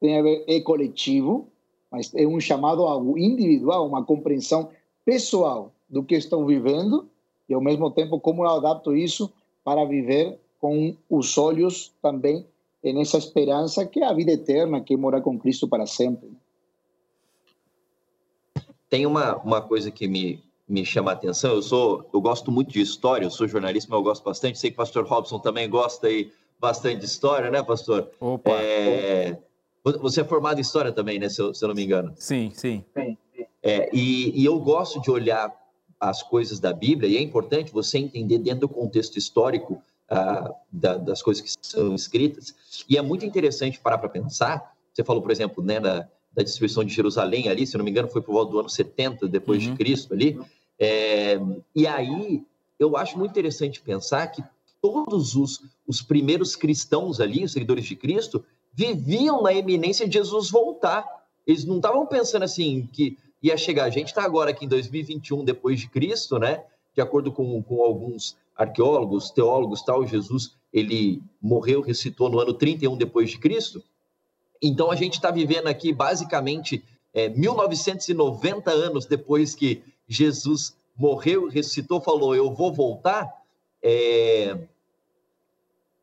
[0.00, 1.48] tem a ver é coletivo,
[1.90, 4.70] mas é um chamado algo individual, uma compreensão
[5.04, 7.08] pessoal do que estão vivendo
[7.48, 9.32] e, ao mesmo tempo, como eu adapto isso
[9.64, 12.44] para viver com os olhos também
[12.82, 16.30] nessa esperança que é a vida eterna, que é morar com Cristo para sempre.
[18.88, 21.52] Tem uma, uma coisa que me, me chama a atenção.
[21.52, 23.26] Eu sou, eu gosto muito de história.
[23.26, 24.58] Eu sou jornalista, mas eu gosto bastante.
[24.58, 28.10] Sei que o Pastor Robson também gosta aí bastante de história, né, Pastor?
[28.18, 28.50] Opa.
[28.50, 29.38] É,
[29.92, 31.28] você é formado em história também, né?
[31.28, 32.12] Se eu, se eu não me engano.
[32.16, 32.84] Sim, sim.
[33.62, 35.52] É, e, e, eu gosto de olhar
[35.98, 40.96] as coisas da Bíblia, e é importante você entender dentro do contexto histórico ah, da,
[40.96, 42.54] das coisas que são escritas.
[42.88, 44.72] E é muito interessante parar para pensar.
[44.92, 47.90] Você falou, por exemplo, né, da, da destruição de Jerusalém ali, se eu não me
[47.90, 49.72] engano, foi por volta do ano 70 depois uhum.
[49.72, 50.38] de Cristo ali.
[50.78, 51.38] É,
[51.74, 52.44] e aí
[52.78, 54.42] eu acho muito interessante pensar que
[54.80, 58.44] todos os, os primeiros cristãos ali, os seguidores de Cristo,
[58.78, 61.04] viviam na eminência de Jesus voltar.
[61.44, 63.86] Eles não estavam pensando assim que ia chegar.
[63.86, 66.62] A gente está agora aqui em 2021 depois de Cristo, né?
[66.94, 72.96] De acordo com, com alguns arqueólogos, teólogos, tal, Jesus ele morreu, ressuscitou no ano 31
[72.96, 73.82] depois de Cristo.
[74.62, 82.00] Então a gente está vivendo aqui basicamente é, 1990 anos depois que Jesus morreu, ressuscitou,
[82.00, 83.28] falou eu vou voltar.
[83.82, 84.56] É,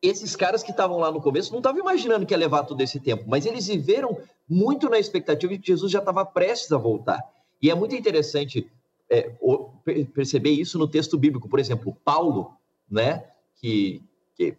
[0.02, 3.00] esses caras que estavam lá no começo não estavam imaginando que ia levar todo esse
[3.00, 7.20] tempo, mas eles viveram muito na expectativa de que Jesus já estava prestes a voltar.
[7.60, 8.70] E é muito interessante
[9.10, 9.32] é,
[10.12, 11.48] perceber isso no texto bíblico.
[11.48, 12.52] Por exemplo, Paulo,
[12.90, 13.24] né,
[13.56, 14.02] que,
[14.36, 14.54] que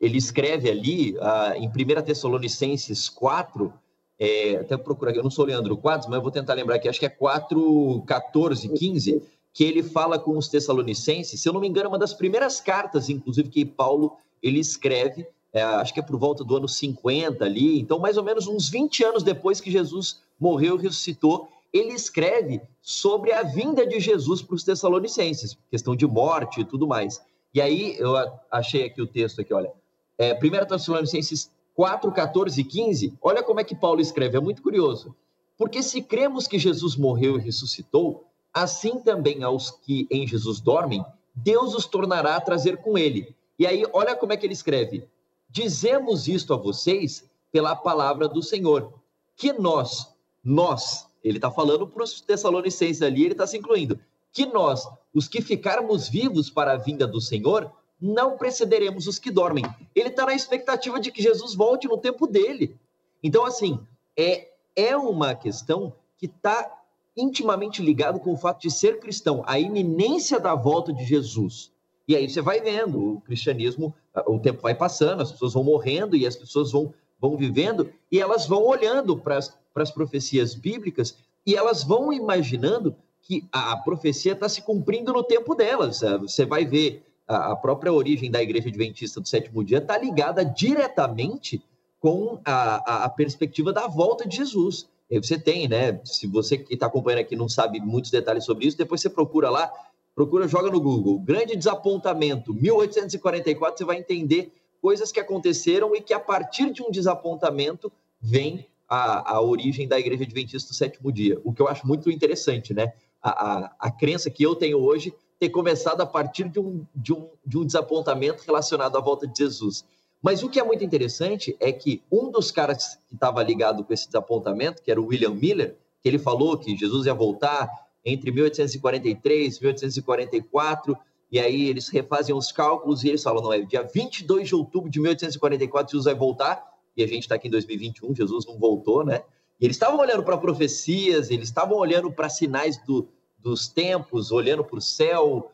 [0.00, 3.72] ele escreve ali uh, em 1 Tessalonicenses 4,
[4.18, 7.00] é, até procurar eu não sou Leandro Quadros, mas eu vou tentar lembrar aqui, acho
[7.00, 11.68] que é 4, 14, 15, que ele fala com os Tessalonicenses, se eu não me
[11.68, 16.02] engano, é uma das primeiras cartas, inclusive, que Paulo ele escreve, é, acho que é
[16.02, 19.70] por volta do ano 50 ali, então mais ou menos uns 20 anos depois que
[19.70, 25.96] Jesus morreu e ressuscitou, ele escreve sobre a vinda de Jesus para os Tessalonicenses, questão
[25.96, 27.20] de morte e tudo mais.
[27.54, 28.14] E aí eu
[28.50, 29.72] achei aqui o texto aqui, olha,
[30.18, 34.62] é, 1 Tessalonicenses 4, 14 e 15, olha como é que Paulo escreve, é muito
[34.62, 35.14] curioso.
[35.56, 41.04] Porque se cremos que Jesus morreu e ressuscitou, assim também aos que em Jesus dormem,
[41.34, 43.34] Deus os tornará a trazer com ele.
[43.58, 45.08] E aí, olha como é que ele escreve:
[45.48, 48.92] Dizemos isto a vocês pela palavra do Senhor,
[49.36, 50.12] que nós,
[50.42, 53.98] nós, ele está falando para os Tessalonicenses ali, ele está se incluindo,
[54.32, 59.30] que nós, os que ficarmos vivos para a vinda do Senhor, não precederemos os que
[59.30, 59.64] dormem.
[59.94, 62.76] Ele está na expectativa de que Jesus volte no tempo dele.
[63.22, 63.78] Então, assim,
[64.16, 66.82] é, é uma questão que está
[67.16, 71.72] intimamente ligado com o fato de ser cristão, a iminência da volta de Jesus.
[72.06, 73.94] E aí você vai vendo, o cristianismo,
[74.26, 78.20] o tempo vai passando, as pessoas vão morrendo e as pessoas vão, vão vivendo, e
[78.20, 79.38] elas vão olhando para
[79.74, 85.54] as profecias bíblicas e elas vão imaginando que a, profecia está se cumprindo no tempo
[85.54, 86.00] delas.
[86.20, 91.62] Você vai ver a, própria origem da Igreja Adventista do Sétimo Dia está ligada diretamente
[91.98, 94.86] com a, a, a perspectiva da volta de Jesus.
[95.10, 96.00] E você tem, né?
[96.04, 99.48] Se você que está acompanhando aqui não sabe muitos detalhes sobre isso, depois você procura
[99.48, 99.72] lá
[100.14, 101.18] Procura, joga no Google.
[101.18, 106.90] Grande desapontamento, 1844, você vai entender coisas que aconteceram e que a partir de um
[106.90, 111.40] desapontamento vem a, a origem da Igreja Adventista do Sétimo Dia.
[111.42, 112.92] O que eu acho muito interessante, né?
[113.20, 117.12] A, a, a crença que eu tenho hoje ter começado a partir de um, de,
[117.12, 119.84] um, de um desapontamento relacionado à volta de Jesus.
[120.22, 123.92] Mas o que é muito interessante é que um dos caras que estava ligado com
[123.92, 127.68] esse desapontamento, que era o William Miller, que ele falou que Jesus ia voltar
[128.04, 130.96] entre 1843 e 1844,
[131.32, 134.90] e aí eles refazem os cálculos e eles falam, não, é dia 22 de outubro
[134.90, 136.64] de 1844 Jesus vai voltar,
[136.96, 139.22] e a gente está aqui em 2021, Jesus não voltou, né?
[139.60, 144.64] E eles estavam olhando para profecias, eles estavam olhando para sinais do, dos tempos, olhando
[144.64, 145.50] para o céu,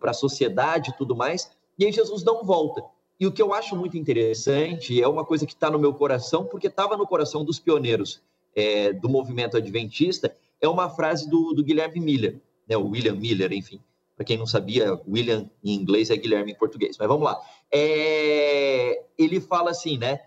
[0.00, 2.82] para a sociedade e tudo mais, e aí Jesus não volta.
[3.18, 6.44] E o que eu acho muito interessante é uma coisa que está no meu coração,
[6.44, 8.22] porque estava no coração dos pioneiros
[8.54, 13.52] é, do movimento adventista, é uma frase do, do Guilherme Miller, né, o William Miller,
[13.52, 13.80] enfim.
[14.16, 16.96] Para quem não sabia, William em inglês é Guilherme em português.
[16.98, 17.38] Mas vamos lá.
[17.70, 20.20] É, ele fala assim, né?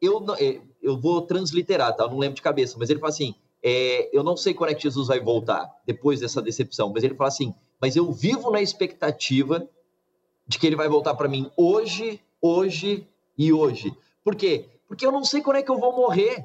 [0.00, 2.04] Eu, é, eu vou transliterar, tá?
[2.04, 4.74] Eu não lembro de cabeça, mas ele fala assim: é, eu não sei quando é
[4.74, 8.62] que Jesus vai voltar depois dessa decepção, mas ele fala assim: mas eu vivo na
[8.62, 9.68] expectativa
[10.46, 13.96] de que ele vai voltar para mim hoje, hoje e hoje.
[14.22, 14.68] Por quê?
[14.86, 16.44] Porque eu não sei quando é que eu vou morrer.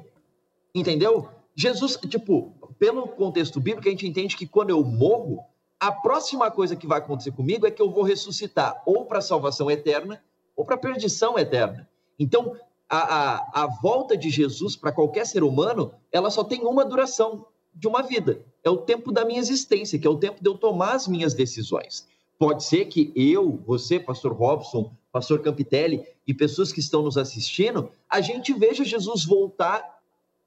[0.74, 1.28] Entendeu?
[1.60, 5.44] Jesus, tipo, pelo contexto bíblico, a gente entende que quando eu morro,
[5.78, 9.70] a próxima coisa que vai acontecer comigo é que eu vou ressuscitar ou para salvação
[9.70, 10.24] eterna
[10.56, 11.86] ou para perdição eterna.
[12.18, 12.56] Então,
[12.88, 17.44] a, a, a volta de Jesus para qualquer ser humano, ela só tem uma duração
[17.74, 18.40] de uma vida.
[18.64, 21.34] É o tempo da minha existência, que é o tempo de eu tomar as minhas
[21.34, 22.08] decisões.
[22.38, 27.90] Pode ser que eu, você, pastor Robson, pastor Campitelli e pessoas que estão nos assistindo,
[28.08, 29.99] a gente veja Jesus voltar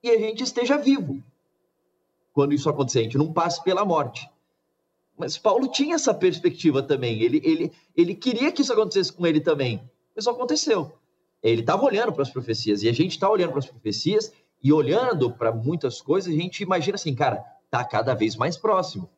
[0.04, 1.24] e a gente esteja vivo.
[2.34, 4.30] Quando isso acontecer, a gente não passe pela morte.
[5.18, 7.22] Mas Paulo tinha essa perspectiva também.
[7.22, 9.82] Ele, ele, ele queria que isso acontecesse com ele também.
[10.16, 10.92] Mas aconteceu.
[11.42, 14.32] Ele estava olhando para as profecias e a gente está olhando para as profecias
[14.64, 19.10] e olhando para muitas coisas, a gente imagina assim, cara, tá cada vez mais próximo.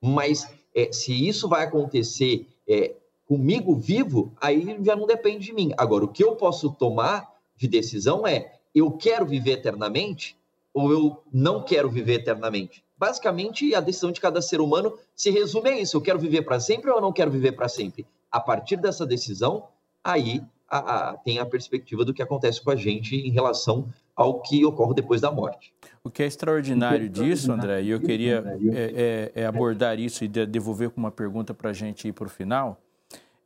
[0.00, 5.72] Mas é, se isso vai acontecer é, comigo vivo, aí já não depende de mim.
[5.76, 10.36] Agora, o que eu posso tomar de decisão é: eu quero viver eternamente
[10.72, 12.82] ou eu não quero viver eternamente?
[12.96, 16.60] Basicamente, a decisão de cada ser humano se resume a isso: eu quero viver para
[16.60, 18.06] sempre ou eu não quero viver para sempre?
[18.30, 19.68] A partir dessa decisão,
[20.02, 24.40] aí a, a, tem a perspectiva do que acontece com a gente em relação ao
[24.40, 25.72] que ocorre depois da morte.
[26.02, 30.28] O que é extraordinário disso, André, e eu queria é, é, é abordar isso e
[30.28, 32.80] devolver com uma pergunta para a gente ir para o final,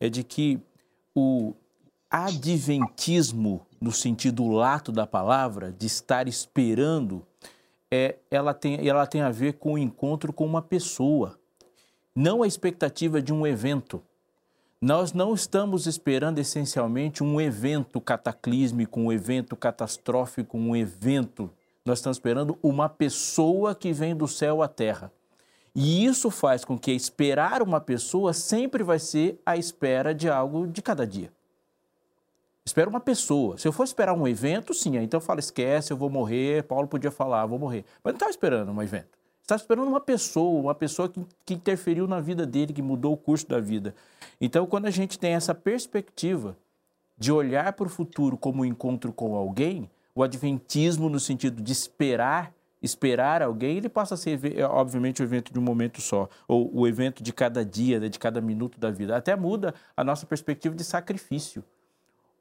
[0.01, 0.61] é de que
[1.15, 1.55] o
[2.11, 7.27] adventismo, no sentido lato da palavra, de estar esperando,
[7.91, 11.39] é, ela, tem, ela tem a ver com o encontro com uma pessoa,
[12.15, 14.03] não a expectativa de um evento.
[14.81, 21.51] Nós não estamos esperando essencialmente um evento cataclísmico, um evento catastrófico, um evento
[21.89, 25.11] nós estamos esperando uma pessoa que vem do céu à terra.
[25.75, 30.67] E isso faz com que esperar uma pessoa sempre vai ser a espera de algo
[30.67, 31.33] de cada dia.
[32.69, 33.57] Espero uma pessoa.
[33.57, 36.65] Se eu for esperar um evento, sim, então eu falo, esquece, eu vou morrer.
[36.65, 37.83] Paulo podia falar, vou morrer.
[38.05, 39.09] Mas não estava esperando um evento.
[39.41, 43.17] Estava esperando uma pessoa, uma pessoa que, que interferiu na vida dele, que mudou o
[43.17, 43.95] curso da vida.
[44.39, 46.59] Então, quando a gente tem essa perspectiva
[47.17, 51.73] de olhar para o futuro como um encontro com alguém, o adventismo no sentido de
[51.73, 52.53] esperar,
[52.83, 56.87] esperar alguém, ele passa a ser, obviamente, o evento de um momento só, ou o
[56.87, 59.17] evento de cada dia, de cada minuto da vida.
[59.17, 61.65] Até muda a nossa perspectiva de sacrifício.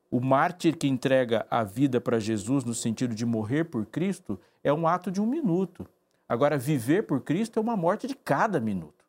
[0.10, 4.72] O mártir que entrega a vida para Jesus no sentido de morrer por Cristo é
[4.72, 5.86] um ato de um minuto.
[6.28, 9.06] Agora, viver por Cristo é uma morte de cada minuto.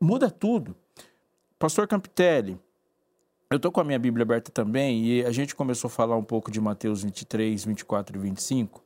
[0.00, 0.74] Muda tudo.
[1.58, 2.58] Pastor Campitelli,
[3.50, 6.24] eu estou com a minha Bíblia aberta também e a gente começou a falar um
[6.24, 8.82] pouco de Mateus 23, 24 e 25.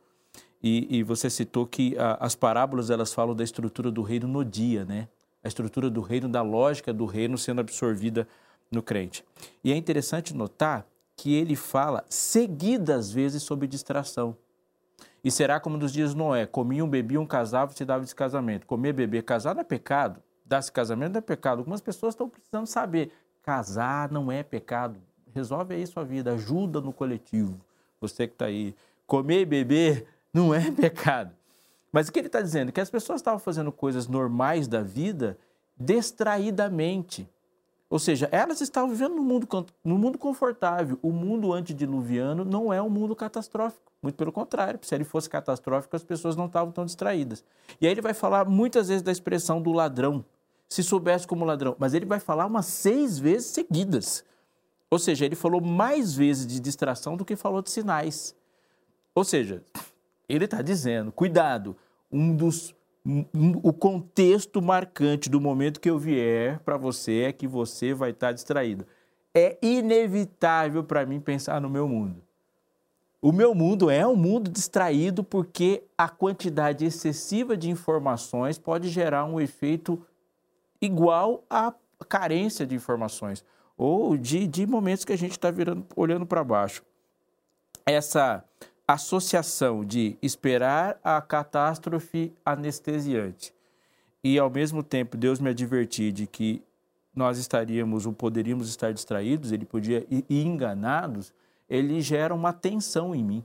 [0.62, 4.44] E, e você citou que a, as parábolas elas falam da estrutura do reino no
[4.44, 5.08] dia, né?
[5.42, 8.26] A estrutura do reino, da lógica do reino sendo absorvida
[8.70, 9.24] no crente.
[9.62, 10.86] E é interessante notar
[11.18, 14.34] que ele fala seguidas vezes sobre distração.
[15.22, 18.66] E será como nos dias Noé: comiam, bebiam, casavam, se dava de casamento.
[18.66, 20.22] Comer, beber, casar não é pecado.
[20.46, 21.58] Dar-se casamento não é pecado.
[21.58, 23.12] Algumas pessoas estão precisando saber
[23.48, 25.00] Casar não é pecado.
[25.34, 27.58] Resolve aí sua vida, ajuda no coletivo.
[27.98, 28.74] Você que está aí.
[29.06, 31.34] Comer e beber não é pecado.
[31.90, 32.70] Mas o que ele está dizendo?
[32.70, 35.38] Que as pessoas estavam fazendo coisas normais da vida
[35.78, 37.26] distraidamente.
[37.90, 40.98] Ou seja, elas estavam vivendo no mundo, no mundo confortável.
[41.00, 43.90] O mundo antediluviano não é um mundo catastrófico.
[44.02, 47.42] Muito pelo contrário, se ele fosse catastrófico, as pessoas não estavam tão distraídas.
[47.80, 50.24] E aí ele vai falar muitas vezes da expressão do ladrão
[50.68, 51.74] se soubesse como ladrão.
[51.78, 54.22] Mas ele vai falar umas seis vezes seguidas.
[54.90, 58.36] Ou seja, ele falou mais vezes de distração do que falou de sinais.
[59.14, 59.62] Ou seja,
[60.28, 61.74] ele está dizendo, cuidado,
[62.12, 62.74] um dos
[63.62, 68.28] o contexto marcante do momento que eu vier para você é que você vai estar
[68.28, 68.86] tá distraído.
[69.34, 72.22] é inevitável para mim pensar no meu mundo.
[73.20, 79.24] O meu mundo é um mundo distraído porque a quantidade excessiva de informações pode gerar
[79.24, 80.00] um efeito
[80.80, 81.74] igual à
[82.08, 83.44] carência de informações
[83.76, 85.48] ou de, de momentos que a gente está
[85.96, 86.84] olhando para baixo.
[87.84, 88.44] Essa
[88.88, 93.52] associação de esperar a catástrofe anestesiante
[94.24, 96.62] e, ao mesmo tempo, Deus me advertir de que
[97.14, 101.34] nós estaríamos ou poderíamos estar distraídos, ele podia ir enganados,
[101.68, 103.44] ele gera uma tensão em mim.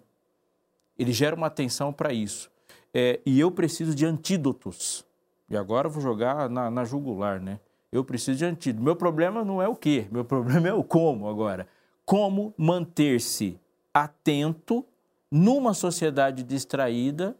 [0.98, 2.50] Ele gera uma tensão para isso.
[2.94, 5.06] É, e eu preciso de antídotos.
[5.50, 7.60] E agora eu vou jogar na, na jugular, né?
[7.92, 8.84] Eu preciso de antídoto.
[8.84, 11.68] Meu problema não é o quê, meu problema é o como agora.
[12.06, 13.60] Como manter-se
[13.94, 14.86] atento
[15.34, 17.36] numa sociedade distraída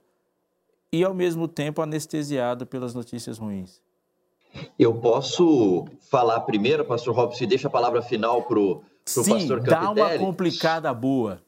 [0.92, 3.80] e, ao mesmo tempo, anestesiado pelas notícias ruins.
[4.80, 9.66] Eu posso falar primeiro, pastor Robson, e deixa a palavra final para o pastor Capitelli?
[9.66, 11.40] dá uma complicada boa.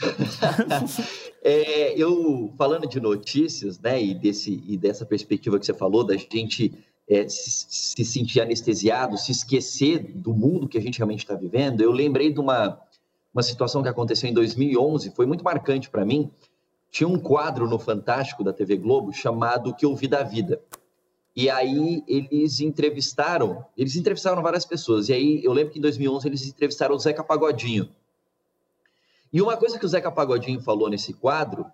[1.40, 6.16] é, eu, falando de notícias, né, e, desse, e dessa perspectiva que você falou, da
[6.16, 6.72] gente
[7.08, 11.80] é, se, se, sentir anestesiado, se esquecer do mundo que a gente realmente está vivendo,
[11.80, 12.80] eu lembrei de uma,
[13.32, 16.30] uma situação que aconteceu em 2011, foi muito marcante para mim.
[16.90, 20.60] Tinha um quadro no Fantástico da TV Globo chamado O que ouvi da vida.
[21.34, 25.08] E aí eles entrevistaram, eles entrevistaram várias pessoas.
[25.08, 27.88] E aí eu lembro que em 2011 eles entrevistaram o Zeca Pagodinho.
[29.32, 31.64] E uma coisa que o Zeca Pagodinho falou nesse quadro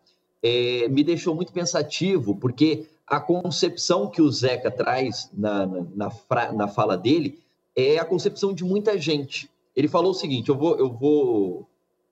[0.41, 6.53] é, me deixou muito pensativo, porque a concepção que o Zeca traz na, na, na,
[6.53, 7.41] na fala dele
[7.75, 9.51] é a concepção de muita gente.
[9.79, 11.71] Ele falou o seguinte: eu vou, eu vou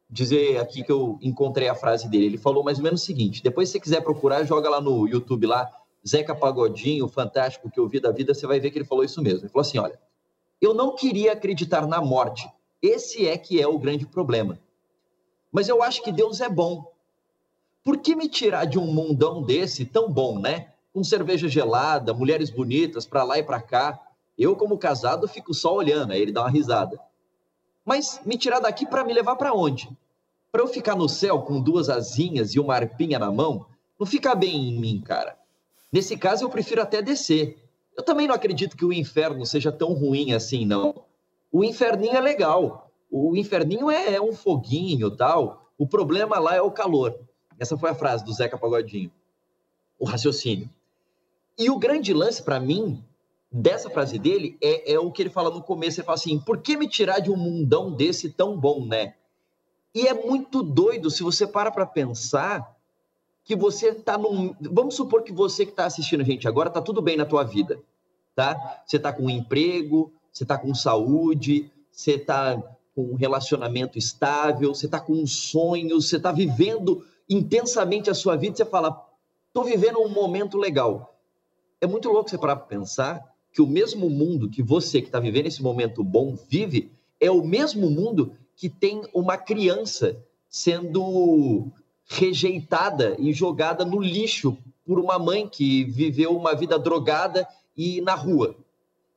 [0.09, 2.27] dizer aqui que eu encontrei a frase dele.
[2.27, 5.09] Ele falou mais ou menos o seguinte: depois, se você quiser procurar, joga lá no
[5.09, 5.69] YouTube lá
[6.07, 9.21] Zeca Pagodinho, fantástico que eu vi da vida, você vai ver que ele falou isso
[9.21, 9.41] mesmo.
[9.41, 9.99] Ele falou assim: olha,
[10.61, 12.49] eu não queria acreditar na morte.
[12.81, 14.61] Esse é que é o grande problema.
[15.51, 16.93] Mas eu acho que Deus é bom.
[17.83, 20.73] Por que me tirar de um mundão desse tão bom, né?
[20.93, 24.01] Com cerveja gelada, mulheres bonitas para lá e para cá.
[24.39, 26.13] Eu, como casado, fico só olhando.
[26.13, 26.97] Aí ele dá uma risada.
[27.87, 29.89] Mas me tirar daqui para me levar para onde?
[30.51, 33.65] Para eu ficar no céu com duas asinhas e uma arpinha na mão?
[33.99, 35.39] Não fica bem em mim, cara.
[35.93, 37.57] Nesse caso, eu prefiro até descer.
[37.97, 41.05] Eu também não acredito que o inferno seja tão ruim assim, não.
[41.53, 42.91] O inferninho é legal.
[43.09, 45.71] O inferninho é, é um foguinho tal.
[45.79, 47.17] O problema lá é o calor.
[47.57, 49.13] Essa foi a frase do Zeca Pagodinho.
[49.97, 50.69] O raciocínio.
[51.57, 53.03] E o grande lance para mim
[53.51, 56.01] dessa frase dele é, é, o que ele fala no começo.
[56.01, 59.15] Ele fala assim: por que me tirar de um mundão desse tão bom, né?
[59.95, 62.77] E é muito doido se você para para pensar
[63.45, 64.55] que você está num.
[64.61, 67.45] Vamos supor que você que está assistindo a gente agora está tudo bem na tua
[67.45, 67.81] vida,
[68.35, 68.83] tá?
[68.85, 72.61] Você está com um emprego, você está com saúde, você está
[72.95, 78.37] com um relacionamento estável, você está com um sonho, você está vivendo intensamente a sua
[78.37, 78.57] vida.
[78.57, 79.07] Você fala,
[79.49, 81.15] estou vivendo um momento legal.
[81.81, 85.19] É muito louco você parar para pensar que o mesmo mundo que você que está
[85.19, 90.15] vivendo esse momento bom vive é o mesmo mundo que tem uma criança
[90.47, 91.73] sendo
[92.05, 98.15] rejeitada e jogada no lixo por uma mãe que viveu uma vida drogada e na
[98.15, 98.55] rua.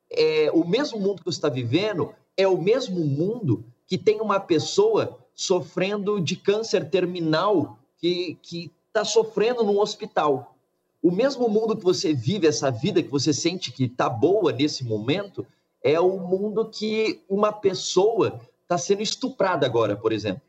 [0.09, 4.39] É, o mesmo mundo que você está vivendo é o mesmo mundo que tem uma
[4.39, 8.39] pessoa sofrendo de câncer terminal que
[8.87, 10.55] está sofrendo num hospital.
[11.01, 14.83] O mesmo mundo que você vive, essa vida que você sente que está boa nesse
[14.83, 15.45] momento,
[15.81, 20.41] é o mundo que uma pessoa está sendo estuprada agora, por exemplo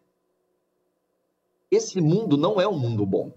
[1.70, 3.32] esse mundo não é um mundo bom.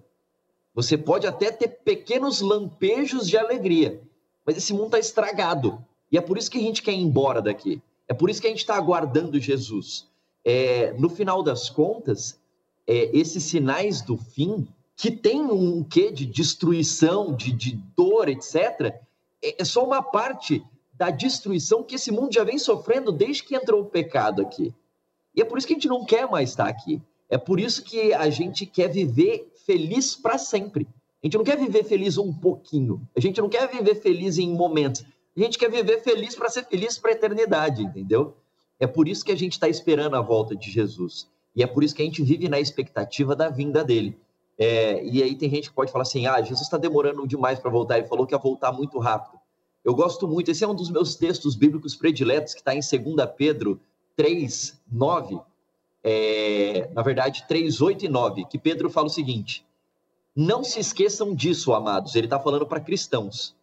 [0.74, 4.02] Você pode até ter pequenos lampejos de alegria,
[4.46, 5.84] mas esse mundo está estragado.
[6.12, 7.82] E é por isso que a gente quer ir embora daqui.
[8.08, 10.08] É por isso que a gente está aguardando Jesus.
[10.44, 12.40] É, no final das contas,
[12.88, 18.96] é, esses sinais do fim, que tem um quê de destruição, de, de dor, etc.,
[19.42, 20.64] é, é só uma parte
[20.94, 24.74] da destruição que esse mundo já vem sofrendo desde que entrou o pecado aqui.
[25.36, 27.02] E é por isso que a gente não quer mais estar aqui.
[27.30, 30.88] É por isso que a gente quer viver feliz para sempre.
[31.22, 33.02] A gente não quer viver feliz um pouquinho.
[33.16, 35.04] A gente não quer viver feliz em momentos.
[35.36, 38.36] A gente quer viver feliz para ser feliz para a eternidade, entendeu?
[38.80, 41.28] É por isso que a gente está esperando a volta de Jesus.
[41.56, 44.18] E é por isso que a gente vive na expectativa da vinda dele.
[44.58, 47.72] É, e aí tem gente que pode falar assim: ah, Jesus está demorando demais para
[47.72, 47.98] voltar.
[47.98, 49.40] Ele falou que ia voltar muito rápido.
[49.84, 53.30] Eu gosto muito, esse é um dos meus textos bíblicos prediletos, que está em 2
[53.36, 53.82] Pedro
[54.16, 55.42] 3, 9
[56.04, 59.66] é, na verdade, 3, 8 e 9, que Pedro fala o seguinte:
[60.36, 62.14] Não se esqueçam disso, amados.
[62.16, 63.56] Ele está falando para cristãos.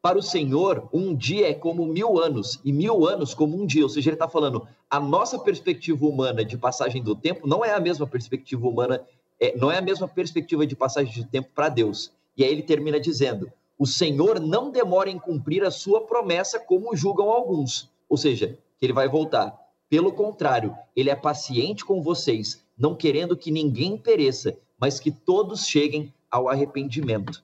[0.00, 3.82] Para o Senhor, um dia é como mil anos, e mil anos como um dia.
[3.82, 7.74] Ou seja, ele está falando, a nossa perspectiva humana de passagem do tempo não é
[7.74, 9.04] a mesma perspectiva humana,
[9.40, 12.12] é, não é a mesma perspectiva de passagem de tempo para Deus.
[12.36, 16.96] E aí ele termina dizendo: o Senhor não demora em cumprir a sua promessa, como
[16.96, 17.90] julgam alguns.
[18.08, 19.56] Ou seja, que ele vai voltar.
[19.88, 25.66] Pelo contrário, ele é paciente com vocês, não querendo que ninguém pereça, mas que todos
[25.66, 27.42] cheguem ao arrependimento.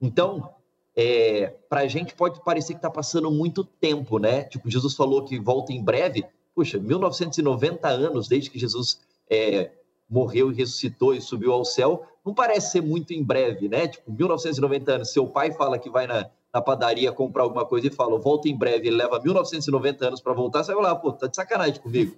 [0.00, 0.50] Então,
[0.96, 4.44] é, para a gente pode parecer que está passando muito tempo, né?
[4.44, 6.24] Tipo, Jesus falou que volta em breve.
[6.54, 9.70] Puxa, 1990 anos desde que Jesus é,
[10.12, 13.88] morreu e ressuscitou e subiu ao céu, não parece ser muito em breve, né?
[13.88, 17.90] Tipo, 1990 anos, seu pai fala que vai na, na padaria comprar alguma coisa e
[17.90, 21.26] fala, volta em breve, ele leva 1990 anos para voltar, você vai lá, pô, tá
[21.26, 22.14] de sacanagem comigo.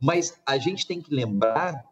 [0.00, 1.84] Mas a gente tem que lembrar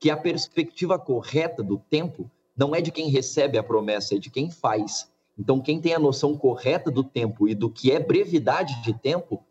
[0.00, 4.28] que a perspectiva correta do tempo não é de quem recebe a promessa, é de
[4.28, 5.08] quem faz.
[5.38, 9.42] Então, quem tem a noção correta do tempo e do que é brevidade de tempo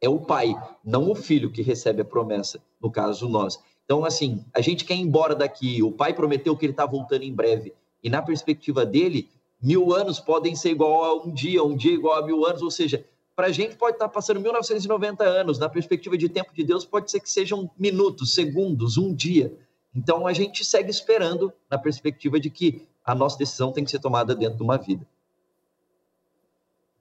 [0.00, 0.54] é o pai,
[0.84, 3.58] não o filho que recebe a promessa, no caso nós.
[3.90, 7.24] Então, assim, a gente quer ir embora daqui, o pai prometeu que ele está voltando
[7.24, 9.28] em breve, e na perspectiva dele,
[9.60, 12.70] mil anos podem ser igual a um dia, um dia igual a mil anos, ou
[12.70, 16.62] seja, para a gente pode estar tá passando 1990 anos, na perspectiva de tempo de
[16.62, 19.58] Deus, pode ser que sejam minutos, segundos, um dia.
[19.92, 23.98] Então, a gente segue esperando na perspectiva de que a nossa decisão tem que ser
[23.98, 25.04] tomada dentro de uma vida.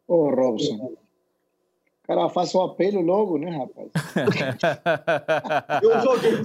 [0.08, 0.94] Ô, oh, Robson,
[2.10, 3.88] cara faça o apelo logo, né, rapaz?
[5.84, 6.38] eu joguei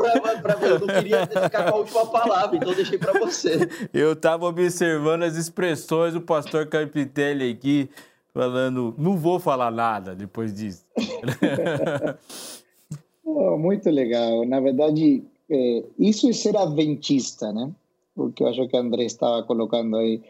[0.43, 3.67] para ver, eu não queria ficar com a última palavra, então deixei para você.
[3.91, 7.89] Eu estava observando as expressões do pastor Campitelli aqui,
[8.35, 10.85] falando, não vou falar nada depois disso.
[13.25, 14.45] oh, muito legal.
[14.45, 17.73] Na verdade, é, isso é ser adventista, né?
[18.15, 20.21] Porque eu acho que o André estava colocando aí,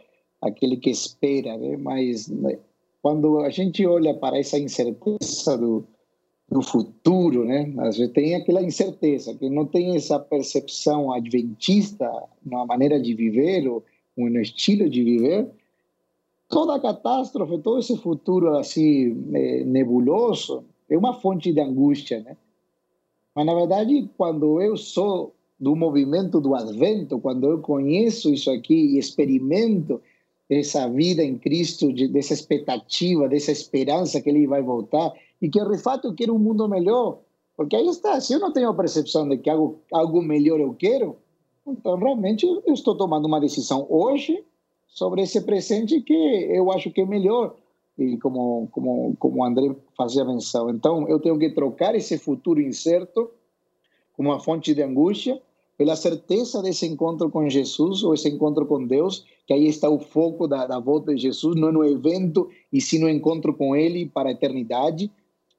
[0.41, 1.76] aquele que espera, né?
[1.76, 2.57] Mas né,
[3.05, 5.85] quando a gente olha para essa incerteza do,
[6.51, 7.71] do futuro, né?
[7.77, 12.11] A gente tem aquela incerteza, que não tem essa percepção adventista
[12.43, 13.85] na maneira de viver ou
[14.17, 15.51] no estilo de viver,
[16.49, 22.39] toda catástrofe, todo esse futuro assim é, nebuloso é uma fonte de angústia, né?
[23.37, 28.95] Mas, na verdade, quando eu sou do movimento do advento, quando eu conheço isso aqui
[28.95, 30.01] e experimento
[30.49, 35.62] essa vida em Cristo, de, dessa expectativa, dessa esperança que Ele vai voltar e que,
[35.62, 37.20] de fato, eu quero um mundo melhor.
[37.57, 40.74] Porque aí está, se eu não tenho a percepção de que algo, algo melhor eu
[40.74, 41.16] quero,
[41.66, 44.45] então realmente eu estou tomando uma decisão hoje
[44.86, 47.57] sobre esse presente que eu acho que é melhor
[47.97, 50.68] e como como como o André fazia menção.
[50.68, 53.30] Então eu tenho que trocar esse futuro incerto
[54.16, 55.40] como uma fonte de angústia
[55.77, 59.99] pela certeza desse encontro com Jesus ou esse encontro com Deus, que aí está o
[59.99, 64.07] foco da, da volta de Jesus, não no evento e sim no encontro com Ele
[64.07, 65.11] para a eternidade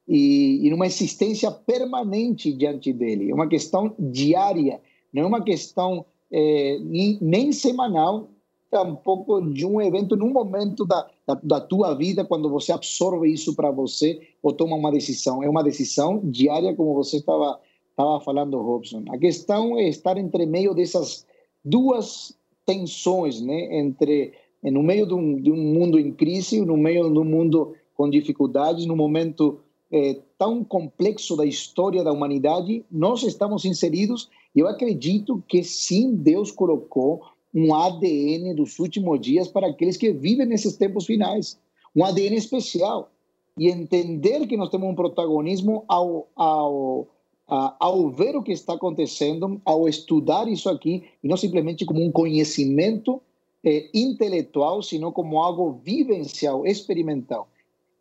[0.08, 3.30] e, e numa existência permanente diante dele.
[3.30, 4.80] É uma questão diária,
[5.14, 8.30] não é uma questão é, nem, nem semanal,
[8.70, 13.56] tampouco de um evento num momento da, da, da tua vida, quando você absorve isso
[13.56, 15.44] para você ou toma uma decisão.
[15.44, 17.60] É uma decisão diária, como você estava
[17.96, 19.06] estava falando Robson.
[19.10, 21.26] A questão é estar entre meio dessas
[21.64, 23.80] duas tensões, né?
[23.80, 27.74] Entre no meio de um, de um mundo em crise, no meio de um mundo
[27.96, 29.60] com dificuldades, num momento
[29.92, 34.30] é, tão complexo da história da humanidade, nós estamos inseridos.
[34.54, 37.24] E eu acredito que sim, Deus colocou
[37.54, 41.58] um ADN dos últimos dias para aqueles que vivem nesses tempos finais.
[41.96, 43.10] Um ADN especial.
[43.58, 47.08] E entender que nós temos um protagonismo ao, ao,
[47.48, 52.12] ao ver o que está acontecendo, ao estudar isso aqui, e não simplesmente como um
[52.12, 53.22] conhecimento
[53.64, 57.48] eh, intelectual, sino como algo vivencial, experimental.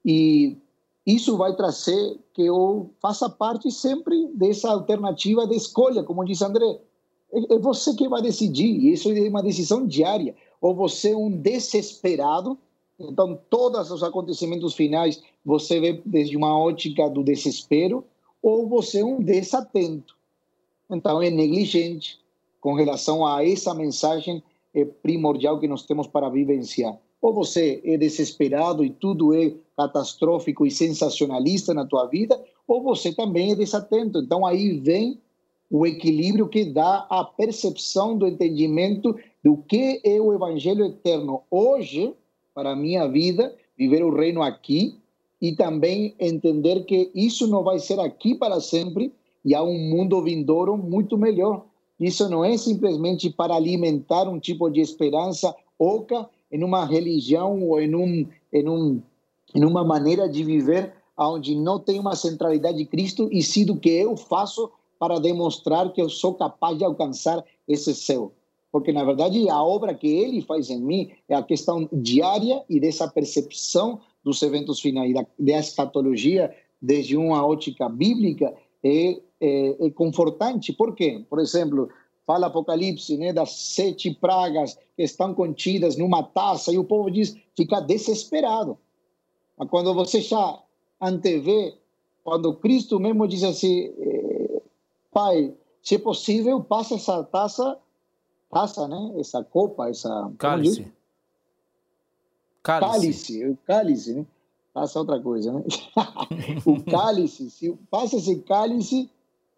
[0.04, 0.56] E
[1.06, 6.78] isso vai trazer que eu faça parte sempre dessa alternativa de escolha, como diz André.
[7.32, 10.34] É, é você que vai decidir, isso é uma decisão diária.
[10.60, 12.56] Ou você é um desesperado,
[12.98, 18.02] então todos os acontecimentos finais você vê desde uma ótica do desespero,
[18.44, 20.14] ou você é um desatento.
[20.90, 22.20] Então é negligente
[22.60, 24.42] com relação a essa mensagem
[24.74, 26.94] é primordial que nós temos para vivenciar.
[27.22, 32.38] Ou você é desesperado e tudo é catastrófico e sensacionalista na tua vida,
[32.68, 34.18] ou você também é desatento.
[34.18, 35.18] Então aí vem
[35.70, 42.12] o equilíbrio que dá a percepção do entendimento do que é o evangelho eterno hoje
[42.54, 44.98] para a minha vida, viver o reino aqui
[45.44, 49.12] e também entender que isso não vai ser aqui para sempre
[49.44, 51.66] e há um mundo vindouro muito melhor.
[52.00, 57.78] Isso não é simplesmente para alimentar um tipo de esperança oca em uma religião ou
[57.78, 59.02] em um, em um
[59.54, 63.76] em uma maneira de viver onde não tem uma centralidade de Cristo e sim do
[63.76, 68.32] que eu faço para demonstrar que eu sou capaz de alcançar esse céu.
[68.72, 72.80] Porque, na verdade, a obra que ele faz em mim é a questão diária e
[72.80, 79.90] dessa percepção dos eventos finais, da, da escatologia, desde uma ótica bíblica, é, é, é
[79.90, 80.72] confortante.
[80.72, 81.24] Por quê?
[81.28, 81.88] Por exemplo,
[82.26, 87.36] fala Apocalipse, né, das sete pragas que estão contidas numa taça, e o povo diz,
[87.56, 88.78] fica desesperado.
[89.56, 90.58] Mas quando você já
[91.00, 91.74] antevê,
[92.22, 94.62] quando Cristo mesmo diz assim, eh,
[95.12, 97.78] Pai, se é possível, passa essa taça,
[98.50, 100.32] taça, né, essa copa, essa...
[100.38, 100.90] Cálice.
[102.64, 102.90] Cálice.
[102.90, 104.26] Cálice, o cálice, né?
[104.74, 105.62] É outra coisa, né?
[106.66, 109.08] o cálice, se passa esse cálice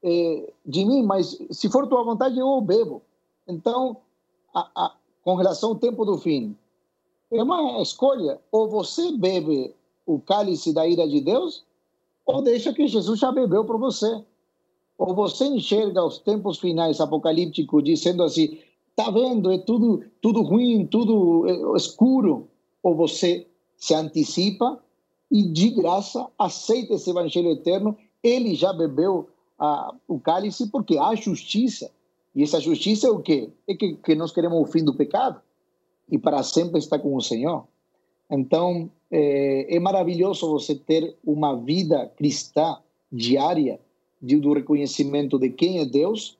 [0.02, 3.00] é, de mim, mas se for tua vontade, eu bebo.
[3.48, 3.98] Então,
[4.52, 6.56] a, a, com relação ao tempo do fim,
[7.30, 8.40] é uma escolha.
[8.50, 9.72] Ou você bebe
[10.04, 11.64] o cálice da ira de Deus,
[12.26, 14.20] ou deixa que Jesus já bebeu para você.
[14.98, 18.58] Ou você enxerga os tempos finais apocalípticos dizendo assim,
[18.96, 22.48] tá vendo, é tudo, tudo ruim, tudo é, escuro.
[22.86, 23.44] Ou você
[23.76, 24.80] se antecipa
[25.28, 27.98] e de graça aceita esse evangelho eterno.
[28.22, 29.28] Ele já bebeu
[29.58, 31.90] a, o cálice porque há justiça.
[32.32, 33.50] E essa justiça é o quê?
[33.66, 35.40] É que, que nós queremos o fim do pecado
[36.08, 37.64] e para sempre estar com o Senhor.
[38.30, 42.78] Então, é, é maravilhoso você ter uma vida cristã
[43.10, 43.80] diária
[44.22, 46.38] de, do reconhecimento de quem é Deus,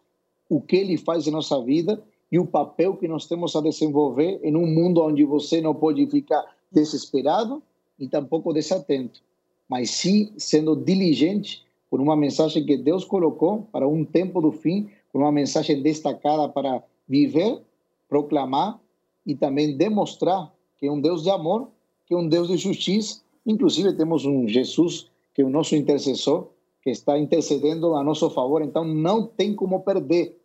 [0.49, 4.41] o que Ele faz em nossa vida e o papel que nós temos a desenvolver
[4.43, 7.63] em um mundo onde você não pode ficar desesperado
[7.99, 9.23] e tampouco desatento,
[9.69, 14.89] mas sim sendo diligente com uma mensagem que Deus colocou para um tempo do fim,
[15.13, 17.61] com uma mensagem destacada para viver,
[18.09, 18.79] proclamar
[19.25, 21.69] e também demonstrar que é um Deus de amor,
[22.07, 23.21] que é um Deus de justiça.
[23.45, 26.49] Inclusive, temos um Jesus, que é o nosso intercessor,
[26.83, 28.63] que está intercedendo a nosso favor.
[28.63, 30.39] Então, não tem como perder,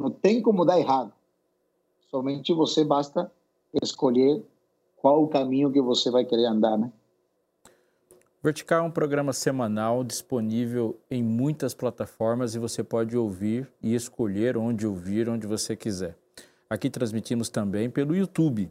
[0.00, 1.12] não tem como dar errado.
[2.10, 3.30] Somente você basta
[3.82, 4.42] escolher
[4.96, 6.90] qual o caminho que você vai querer andar, né?
[8.42, 14.56] Vertical é um programa semanal disponível em muitas plataformas e você pode ouvir e escolher
[14.56, 16.16] onde ouvir, onde você quiser.
[16.68, 18.70] Aqui transmitimos também pelo YouTube.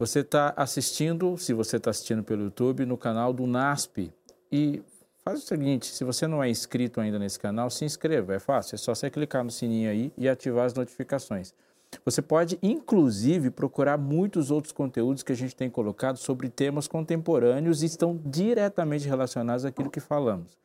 [0.00, 4.12] Você está assistindo, se você está assistindo pelo YouTube, no canal do NASP.
[4.50, 4.82] E
[5.26, 8.34] faz o seguinte: se você não é inscrito ainda nesse canal, se inscreva.
[8.34, 11.52] É fácil, é só você clicar no sininho aí e ativar as notificações.
[12.04, 17.82] Você pode, inclusive, procurar muitos outros conteúdos que a gente tem colocado sobre temas contemporâneos
[17.82, 20.56] e estão diretamente relacionados àquilo que falamos.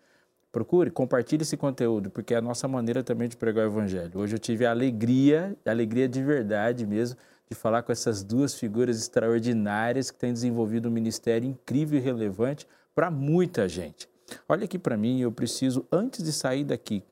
[0.52, 4.20] Procure, compartilhe esse conteúdo, porque é a nossa maneira também de pregar o Evangelho.
[4.20, 7.18] Hoje eu tive a alegria, a alegria de verdade mesmo,
[7.50, 12.68] de falar com essas duas figuras extraordinárias que têm desenvolvido um ministério incrível e relevante
[12.94, 14.11] para muita gente.
[14.48, 17.04] Olha aqui para mim, eu preciso, antes de sair daqui,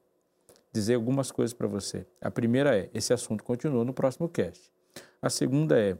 [0.71, 2.05] dizer algumas coisas para você.
[2.21, 4.71] A primeira é: esse assunto continua no próximo cast.
[5.21, 5.97] A segunda é: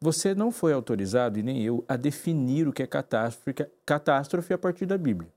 [0.00, 3.54] você não foi autorizado, e nem eu, a definir o que é catástrofe,
[3.84, 5.32] catástrofe a partir da Bíblia.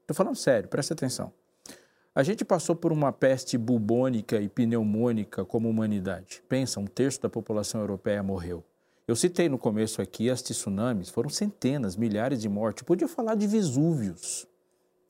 [0.00, 1.32] Estou falando sério, presta atenção.
[2.14, 6.42] A gente passou por uma peste bubônica e pneumônica como humanidade.
[6.46, 8.62] Pensa, um terço da população europeia morreu.
[9.12, 12.80] Eu citei no começo aqui as tsunamis, foram centenas, milhares de mortes.
[12.80, 14.46] Eu podia falar de Vesúvios.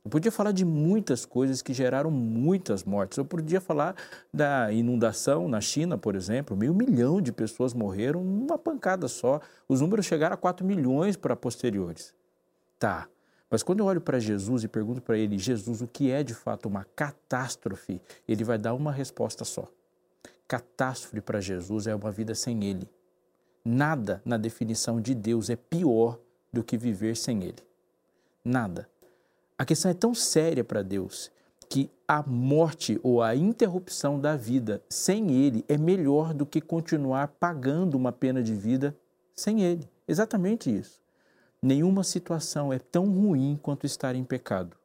[0.05, 3.17] Eu podia falar de muitas coisas que geraram muitas mortes.
[3.17, 3.95] Eu podia falar
[4.35, 6.57] da inundação na China, por exemplo.
[6.57, 9.41] Meio milhão de pessoas morreram numa pancada só.
[9.69, 12.13] Os números chegaram a 4 milhões para posteriores.
[12.81, 13.07] Tá.
[13.49, 16.35] Mas quando eu olho para Jesus e pergunto para ele, Jesus, o que é de
[16.35, 18.03] fato uma catástrofe?
[18.27, 19.71] Ele vai dar uma resposta só.
[20.49, 22.91] Catástrofe para Jesus é uma vida sem ele.
[23.65, 26.19] Nada na definição de Deus é pior
[26.53, 27.63] do que viver sem ele.
[28.45, 28.89] Nada.
[29.57, 31.31] A questão é tão séria para Deus
[31.73, 37.29] que a morte ou a interrupção da vida sem Ele é melhor do que continuar
[37.29, 38.95] pagando uma pena de vida
[39.35, 39.89] sem Ele.
[40.07, 41.01] Exatamente isso.
[41.63, 44.77] Nenhuma situação é tão ruim quanto estar em pecado.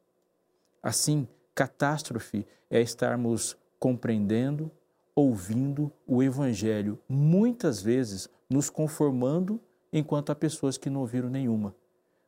[0.82, 4.70] Assim, catástrofe é estarmos compreendendo,
[5.14, 9.60] ouvindo o Evangelho, muitas vezes nos conformando
[9.92, 11.74] enquanto há pessoas que não ouviram nenhuma.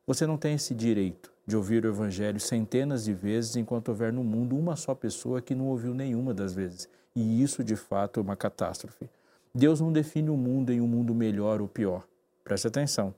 [0.05, 4.23] Você não tem esse direito de ouvir o Evangelho centenas de vezes, enquanto houver no
[4.23, 6.87] mundo uma só pessoa que não ouviu nenhuma das vezes.
[7.15, 9.09] E isso, de fato, é uma catástrofe.
[9.53, 12.07] Deus não define o mundo em um mundo melhor ou pior.
[12.43, 13.13] Preste atenção.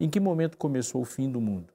[0.00, 1.72] Em que momento começou o fim do mundo?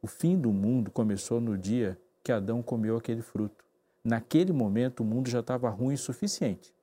[0.00, 3.64] O fim do mundo começou no dia que Adão comeu aquele fruto.
[4.04, 6.74] Naquele momento, o mundo já estava ruim o suficiente.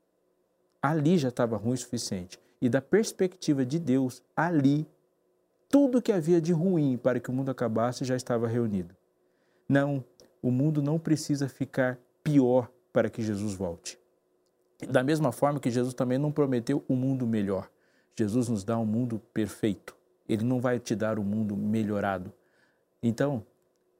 [0.82, 2.40] Ali já estava ruim o suficiente.
[2.62, 4.88] E da perspectiva de Deus, ali
[5.70, 8.96] tudo que havia de ruim para que o mundo acabasse já estava reunido.
[9.68, 10.04] Não,
[10.42, 14.00] o mundo não precisa ficar pior para que Jesus volte.
[14.90, 17.70] Da mesma forma que Jesus também não prometeu um mundo melhor.
[18.18, 19.96] Jesus nos dá um mundo perfeito.
[20.28, 22.34] Ele não vai te dar um mundo melhorado.
[23.02, 23.46] Então,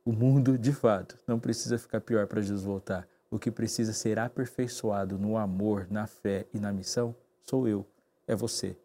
[0.04, 3.08] o mundo, de fato, não precisa ficar pior para Jesus voltar.
[3.30, 7.86] O que precisa ser aperfeiçoado no amor, na fé e na missão sou eu,
[8.30, 8.78] é você.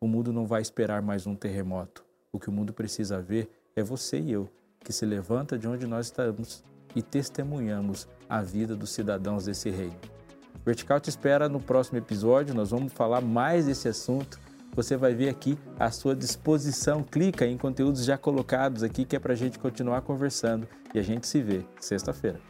[0.00, 2.04] O mundo não vai esperar mais um terremoto.
[2.32, 5.86] O que o mundo precisa ver é você e eu, que se levanta de onde
[5.86, 6.64] nós estamos
[6.94, 9.96] e testemunhamos a vida dos cidadãos desse reino.
[10.66, 14.40] Vertical te espera no próximo episódio, nós vamos falar mais desse assunto.
[14.74, 17.02] Você vai ver aqui à sua disposição.
[17.02, 21.02] Clica em conteúdos já colocados aqui que é para a gente continuar conversando e a
[21.02, 22.40] gente se vê sexta-feira.